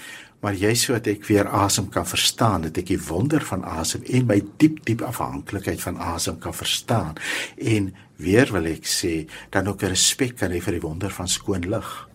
maar 0.41 0.55
jy 0.55 0.75
sodat 0.75 1.07
ek 1.07 1.25
weer 1.25 1.49
asem 1.49 1.89
kan 1.89 2.07
verstaan, 2.07 2.63
dat 2.63 2.77
ek 2.77 2.87
die 2.87 3.01
wonder 3.09 3.41
van 3.41 3.65
asem 3.65 4.03
en 4.03 4.27
my 4.27 4.43
diep 4.57 4.85
diep 4.85 5.03
afhanklikheid 5.03 5.81
van 5.81 5.97
asem 5.97 6.39
kan 6.39 6.55
verstaan 6.55 7.15
en 7.57 7.95
weer 8.17 8.53
wil 8.53 8.67
ek 8.67 8.85
sê 8.87 9.29
dan 9.51 9.69
ook 9.69 9.83
'n 9.83 9.95
respek 9.95 10.37
kan 10.37 10.51
hê 10.51 10.61
vir 10.61 10.73
die 10.73 10.87
wonder 10.87 11.11
van 11.11 11.29
skoon 11.29 11.69
lug. 11.69 12.12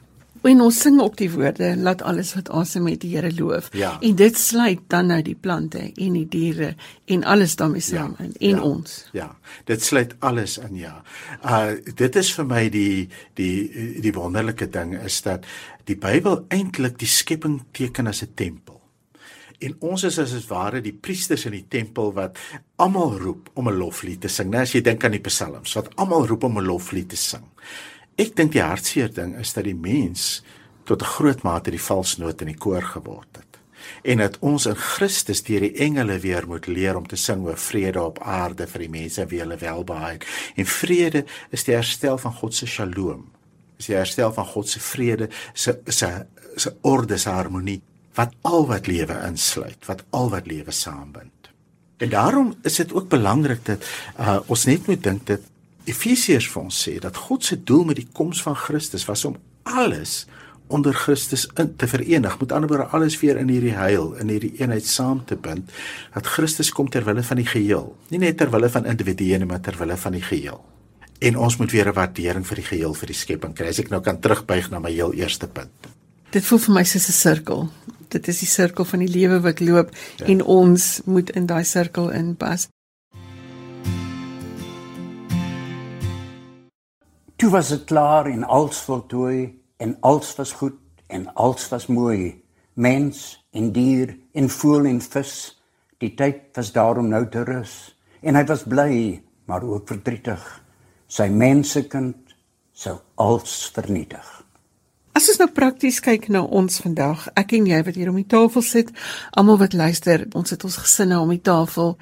En 0.47 0.61
ons 0.63 0.77
sing 0.79 1.01
ook 1.01 1.17
die 1.19 1.29
woorde, 1.31 1.73
laat 1.75 2.01
alles 2.07 2.31
wat 2.37 2.49
asem 2.55 2.87
het 2.87 3.01
die 3.03 3.15
Here 3.15 3.31
loof. 3.35 3.67
Ja. 3.75 3.97
En 3.99 4.15
dit 4.15 4.37
sluit 4.39 4.79
dan 4.87 5.09
nou 5.11 5.19
die 5.25 5.35
plante 5.35 5.81
en 5.91 6.15
die 6.15 6.27
diere 6.31 6.75
en 7.05 7.23
alles 7.23 7.55
daarmee 7.59 7.83
saam 7.83 8.15
ja. 8.17 8.25
en 8.25 8.55
ja. 8.55 8.61
ons. 8.61 8.95
Ja. 9.11 9.27
Dit 9.67 9.83
sluit 9.83 10.15
alles 10.19 10.57
in 10.57 10.79
ja. 10.79 11.01
Uh 11.43 11.75
dit 11.95 12.15
is 12.15 12.31
vir 12.37 12.47
my 12.47 12.63
die 12.71 13.09
die 13.35 13.99
die 14.03 14.13
wonderlike 14.15 14.69
ding 14.71 14.95
is 14.95 15.19
dat 15.25 15.45
die 15.87 15.97
Bybel 15.99 16.45
eintlik 16.53 16.97
die 16.99 17.11
skepping 17.11 17.61
teken 17.71 18.07
as 18.07 18.23
'n 18.23 18.31
tempel. 18.35 18.81
En 19.59 19.75
ons 19.79 20.03
is 20.03 20.19
as 20.19 20.31
dit 20.31 20.47
ware 20.47 20.81
die 20.81 20.93
priesters 20.93 21.45
in 21.45 21.55
die 21.55 21.65
tempel 21.67 22.13
wat 22.13 22.37
almal 22.75 23.17
roep 23.17 23.49
om 23.53 23.69
'n 23.69 23.77
loflied 23.77 24.21
te 24.21 24.27
sing. 24.27 24.49
Nou 24.51 24.61
as 24.61 24.71
jy 24.71 24.81
dink 24.81 25.03
aan 25.03 25.17
die 25.17 25.27
psalms, 25.27 25.73
wat 25.73 25.95
almal 25.95 26.27
roep 26.27 26.43
om 26.43 26.57
'n 26.57 26.65
loflied 26.65 27.09
te 27.09 27.15
sing. 27.15 27.43
Ek 28.17 28.33
dink 28.37 28.55
die 28.55 28.63
hartseer 28.65 29.11
ding 29.13 29.35
is 29.37 29.53
dat 29.53 29.67
die 29.67 29.77
mens 29.77 30.41
tot 30.89 31.01
'n 31.01 31.13
groot 31.17 31.43
mate 31.43 31.71
die 31.71 31.87
valsnoot 31.89 32.41
in 32.41 32.47
die 32.47 32.57
koor 32.57 32.81
geword 32.81 33.37
het. 33.37 33.59
En 34.03 34.17
dat 34.17 34.37
ons 34.39 34.65
in 34.65 34.75
Christus 34.75 35.43
deur 35.43 35.59
die 35.59 35.77
engele 35.85 36.19
weer 36.19 36.47
moet 36.47 36.67
leer 36.67 36.97
om 36.97 37.07
te 37.07 37.15
sing 37.15 37.45
oor 37.45 37.57
vrede 37.57 38.01
op 38.01 38.19
aarde 38.19 38.67
vir 38.67 38.79
die 38.79 38.89
mense 38.89 39.25
wie 39.25 39.39
hulle 39.39 39.57
welbehaag. 39.57 40.25
En 40.55 40.65
vrede 40.65 41.25
is 41.51 41.63
die 41.63 41.75
herstel 41.75 42.17
van 42.17 42.33
God 42.33 42.55
se 42.55 42.65
shalom. 42.65 43.25
Is 43.77 43.85
die 43.85 43.95
herstel 43.95 44.33
van 44.33 44.45
God 44.45 44.69
se 44.69 44.79
vrede, 44.79 45.29
se 45.53 45.79
se 45.87 46.25
se 46.55 46.75
orde, 46.81 47.17
se 47.17 47.29
harmonie 47.29 47.81
wat 48.15 48.33
al 48.41 48.65
wat 48.65 48.87
lewe 48.87 49.13
insluit, 49.27 49.85
wat 49.85 50.03
al 50.09 50.29
wat 50.29 50.47
lewe 50.47 50.71
saambind. 50.71 51.51
En 51.97 52.09
daarom 52.09 52.55
is 52.63 52.75
dit 52.75 52.93
ook 52.93 53.09
belangrik 53.09 53.65
dat 53.65 53.85
uh, 54.19 54.39
ons 54.45 54.65
net 54.65 54.87
moet 54.87 55.03
dink 55.03 55.25
dat 55.25 55.41
Efesiërs 55.87 56.49
vir 56.51 56.63
ons 56.63 56.81
sê 56.83 56.97
dat 56.99 57.15
God 57.27 57.45
se 57.47 57.55
doel 57.63 57.85
met 57.87 57.95
die 57.95 58.09
koms 58.13 58.41
van 58.43 58.55
Christus 58.55 59.05
was 59.07 59.25
om 59.25 59.37
alles 59.63 60.25
onder 60.67 60.93
Christus 60.93 61.47
in 61.55 61.75
te 61.75 61.87
verenig. 61.87 62.39
Met 62.39 62.51
ander 62.51 62.69
woorde 62.69 62.89
alles 62.95 63.19
weer 63.19 63.37
in 63.37 63.49
hierdie 63.49 63.75
heil, 63.75 64.11
in 64.19 64.31
hierdie 64.31 64.53
eenheid 64.59 64.85
saam 64.85 65.23
te 65.25 65.35
bind. 65.35 65.71
Dat 66.13 66.27
Christus 66.27 66.71
kom 66.75 66.89
ter 66.91 67.05
wille 67.07 67.23
van 67.23 67.39
die 67.39 67.47
geheel, 67.47 67.93
nie 68.11 68.19
net 68.19 68.37
ter 68.37 68.51
wille 68.51 68.69
van 68.69 68.85
individue 68.85 69.39
nie, 69.39 69.47
maar 69.47 69.63
ter 69.63 69.79
wille 69.79 69.97
van 69.97 70.17
die 70.17 70.23
geheel. 70.23 70.59
En 71.19 71.37
ons 71.37 71.57
moet 71.57 71.71
weer 71.71 71.87
'n 71.87 71.93
waardering 71.93 72.45
vir 72.47 72.55
die 72.55 72.65
geheel 72.65 72.93
vir 72.93 73.07
die 73.07 73.15
skepping 73.15 73.53
kry. 73.53 73.67
As 73.67 73.79
ek 73.79 73.89
nou 73.89 74.01
kan 74.01 74.19
terugbuig 74.19 74.69
na 74.69 74.79
my 74.79 74.91
heel 74.91 75.13
eerste 75.13 75.47
punt. 75.47 75.71
Dit 76.29 76.45
voel 76.45 76.59
vir 76.59 76.73
my 76.73 76.83
soos 76.83 77.07
'n 77.07 77.11
sirkel. 77.11 77.69
Dit 78.09 78.27
is 78.27 78.39
die 78.39 78.47
sirkel 78.47 78.85
van 78.85 78.99
die 78.99 79.07
lewe 79.07 79.39
wat 79.39 79.59
loop 79.59 79.91
ja. 80.17 80.25
en 80.25 80.43
ons 80.43 81.01
moet 81.05 81.29
in 81.29 81.45
daai 81.45 81.63
sirkel 81.63 82.09
inpas. 82.09 82.67
Toe 87.47 87.55
was 87.55 87.69
dit 87.71 87.83
klaar 87.87 88.25
en 88.27 88.41
alles 88.43 88.79
voltooi 88.83 89.61
en 89.79 89.93
alles 90.03 90.33
was 90.35 90.51
goed 90.51 90.75
en 91.07 91.29
alles 91.33 91.69
was 91.71 91.85
mooi. 91.87 92.43
Mens 92.73 93.47
en 93.55 93.69
dier 93.71 94.17
en 94.33 94.49
voël 94.51 94.89
en 94.89 94.99
vis. 94.99 95.31
Die 96.03 96.09
tyd 96.19 96.41
was 96.59 96.73
daarom 96.75 97.07
nou 97.07 97.23
te 97.31 97.45
rus. 97.47 97.95
En 98.19 98.35
hy 98.35 98.43
was 98.51 98.65
bly, 98.67 99.21
maar 99.47 99.63
ook 99.63 99.87
verdrietig. 99.87 100.43
Sy 101.07 101.29
mensekind 101.31 102.35
sou 102.75 102.97
alles 103.15 103.55
vernietig. 103.79 104.36
As 105.17 105.25
ons 105.31 105.39
nou 105.41 105.47
prakties 105.49 105.95
kyk 106.05 106.27
na 106.29 106.43
ons 106.43 106.75
vandag, 106.83 107.23
ek 107.41 107.55
en 107.57 107.65
jy 107.65 107.77
wat 107.87 107.95
hier 107.97 108.11
om 108.11 108.19
die 108.19 108.27
tafel 108.29 108.61
sit, 108.61 108.91
almal 109.33 109.57
wat 109.57 109.73
luister, 109.73 110.27
ons 110.37 110.53
het 110.53 110.61
ons 110.67 110.75
gesinne 110.77 111.17
om 111.17 111.31
die 111.33 111.41
tafel. 111.41 111.95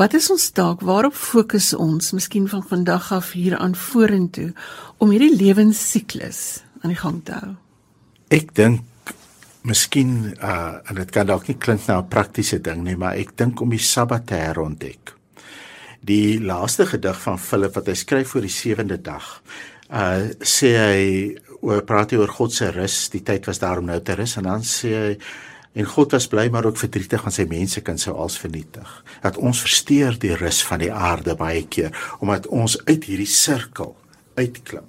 Wat 0.00 0.16
is 0.18 0.26
ons 0.34 0.48
taak? 0.56 0.82
Waarop 0.82 1.14
fokus 1.14 1.68
ons 1.76 2.10
miskien 2.16 2.48
van 2.50 2.64
vandag 2.66 3.12
af 3.14 3.30
hier 3.38 3.54
aan 3.62 3.76
vorentoe 3.78 4.48
om 4.98 5.14
hierdie 5.14 5.36
lewensiklus 5.38 6.64
aan 6.82 6.96
die 6.96 6.98
gang 6.98 7.22
te 7.22 7.38
hou? 7.38 7.54
Ek 8.34 8.50
dink 8.58 8.82
Miskien 9.68 10.32
uh 10.34 10.80
en 10.88 10.98
dit 10.98 11.10
kan 11.14 11.30
dalk 11.30 11.46
nie 11.46 11.58
klink 11.62 11.86
na 11.86 12.00
'n 12.00 12.10
praktiese 12.10 12.58
ding 12.58 12.82
nie, 12.82 12.96
maar 12.96 13.14
ek 13.14 13.36
dink 13.36 13.60
om 13.60 13.70
die 13.70 13.78
Sabbat 13.78 14.26
te 14.26 14.34
herontdek. 14.34 15.14
Die 16.00 16.40
laaste 16.40 16.86
gedig 16.86 17.20
van 17.20 17.38
Philip 17.38 17.74
wat 17.74 17.86
hy 17.86 17.94
skryf 17.94 18.28
voor 18.28 18.40
die 18.40 18.56
sewende 18.62 18.98
dag. 19.02 19.42
Uh 19.90 20.34
sê 20.40 20.74
hy 20.74 21.38
oor 21.60 21.82
praat 21.86 22.12
hy 22.12 22.20
oor 22.20 22.32
God 22.32 22.54
se 22.54 22.70
rus, 22.74 23.08
die 23.12 23.24
tyd 23.26 23.46
was 23.46 23.58
daar 23.62 23.80
om 23.80 23.88
nou 23.88 24.00
te 24.00 24.14
rus 24.18 24.36
en 24.38 24.48
dan 24.50 24.66
sê 24.66 24.92
hy 24.94 25.14
en 25.78 25.86
God 25.86 26.14
was 26.16 26.26
bly 26.26 26.48
maar 26.50 26.66
ook 26.66 26.78
verdrietig 26.80 27.22
want 27.22 27.36
sy 27.36 27.44
mense 27.46 27.80
kan 27.86 27.98
sou 28.00 28.16
als 28.18 28.38
vernietig. 28.40 28.88
Dat 29.22 29.36
ons 29.36 29.60
versteur 29.62 30.16
die 30.18 30.34
rus 30.34 30.62
van 30.66 30.82
die 30.82 30.92
aarde 30.92 31.36
baie 31.38 31.66
keer 31.70 31.94
omdat 32.18 32.48
ons 32.50 32.78
uit 32.86 33.04
hierdie 33.04 33.30
sirkel 33.30 33.94
uitklim. 34.38 34.86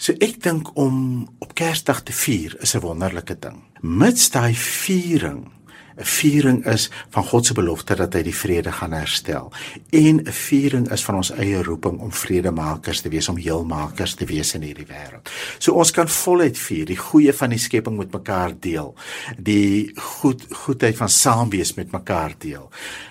So 0.00 0.16
ek 0.24 0.38
dink 0.40 0.72
om 0.80 1.28
op 1.44 1.54
Kersdag 1.54 2.02
te 2.08 2.12
vier 2.16 2.56
is 2.60 2.74
'n 2.74 2.80
wonderlike 2.80 3.36
ding. 3.38 3.62
Mits 3.80 4.30
daai 4.30 4.54
viering 4.54 5.52
'n 6.00 6.04
viering 6.04 6.66
is 6.66 6.90
van 7.10 7.24
God 7.24 7.46
se 7.46 7.54
belofte 7.54 7.94
dat 7.94 8.14
hy 8.14 8.22
die 8.22 8.34
vrede 8.34 8.72
gaan 8.72 8.92
herstel 8.92 9.52
en 9.90 10.20
'n 10.24 10.32
viering 10.32 10.90
is 10.90 11.04
van 11.04 11.14
ons 11.14 11.30
eie 11.30 11.62
roeping 11.62 11.98
om 12.00 12.12
vredemakers 12.12 13.00
te 13.00 13.08
wees, 13.08 13.28
om 13.28 13.36
heelmakers 13.36 14.14
te 14.14 14.24
wees 14.24 14.54
in 14.54 14.62
hierdie 14.62 14.86
wêreld. 14.86 15.30
So 15.58 15.72
ons 15.72 15.90
kan 15.90 16.08
voluit 16.08 16.58
vier, 16.58 16.86
die 16.86 16.96
goeie 16.96 17.32
van 17.32 17.50
die 17.50 17.58
skepping 17.58 17.96
met 17.96 18.12
mekaar 18.12 18.54
deel, 18.60 18.94
die 19.36 19.92
goed 19.94 20.46
goedheid 20.50 20.96
van 20.96 21.08
saam 21.08 21.50
wees 21.50 21.74
met 21.74 21.92
mekaar 21.92 22.34
deel. 22.38 22.70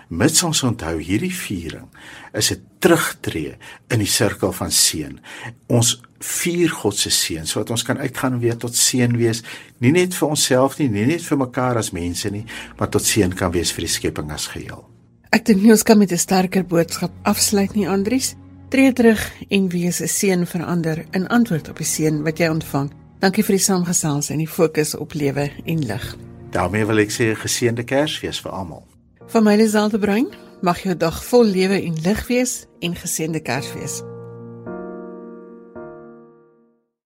Mits 0.10 0.43
ons 0.43 0.63
onthou 0.63 0.97
hierdie 0.99 1.36
viering 1.36 1.88
is 2.34 2.52
'n 2.52 2.68
terugtreë 2.80 3.56
in 3.94 4.00
die 4.00 4.10
sirkel 4.10 4.54
van 4.56 4.72
seën. 4.72 5.20
Ons 5.68 6.02
vier 6.20 6.70
God 6.70 6.98
se 7.00 7.12
seën 7.13 7.48
sodat 7.48 7.72
ons 7.76 7.84
kan 7.84 7.98
uitgaan 7.98 8.34
en 8.34 8.39
weer 8.39 8.58
tot 8.60 8.76
seën 8.76 9.15
wees, 9.18 9.44
nie 9.80 9.92
net 9.92 10.13
vir 10.13 10.30
onsself 10.30 10.80
nie, 10.80 10.89
nie 10.89 11.06
net 11.06 11.24
vir 11.24 11.38
mekaar 11.38 11.80
as 11.80 11.92
mense 11.96 12.30
nie, 12.32 12.46
maar 12.80 12.89
tot 12.92 13.06
seën 13.06 13.36
kan 13.36 13.52
wees 13.52 13.72
vir 13.72 13.88
die 13.88 13.94
skepping 13.94 14.32
as 14.32 14.48
geheel. 14.48 14.84
Ek 15.32 15.46
dink 15.46 15.62
nie 15.62 15.72
ons 15.72 15.84
kan 15.84 15.98
met 15.98 16.12
'n 16.12 16.18
sterker 16.18 16.63
boodskap 16.65 17.12
afsluit 17.24 17.76
nie, 17.76 17.88
Andries. 17.88 18.36
Tree 18.70 18.94
terug 18.94 19.32
en 19.50 19.70
wees 19.70 20.02
'n 20.02 20.08
seën 20.08 20.46
vir 20.46 20.65
ander 20.65 21.06
in 21.13 21.28
antwoord 21.28 21.70
op 21.70 21.78
die 21.78 21.86
seën 21.86 22.24
wat 22.24 22.38
jy 22.38 22.50
ontvang. 22.50 22.92
Dankie 23.20 23.44
vir 23.44 23.56
die 23.56 23.63
saamgesels 23.63 24.30
en 24.30 24.38
die 24.38 24.48
fokus 24.48 24.96
op 24.96 25.13
lewe 25.13 25.52
en 25.65 25.86
lig. 25.86 26.15
daarmee 26.52 26.86
wil 26.86 26.98
ek 26.98 27.12
sê 27.12 27.24
'n 27.32 27.36
geseënde 27.36 27.84
Kersfees 27.84 28.42
vir 28.42 28.52
almal. 28.52 28.84
Van 29.28 29.44
my 29.44 29.56
Liselde 29.56 30.00
Bruin, 30.00 30.28
mag 30.62 30.84
jou 30.84 30.95
dag 30.98 31.24
vol 31.32 31.45
lewe 31.45 31.82
en 31.82 32.00
lig 32.04 32.28
wees 32.28 32.54
en 32.80 32.95
geseënde 32.95 33.41
Kersfees. 33.41 34.02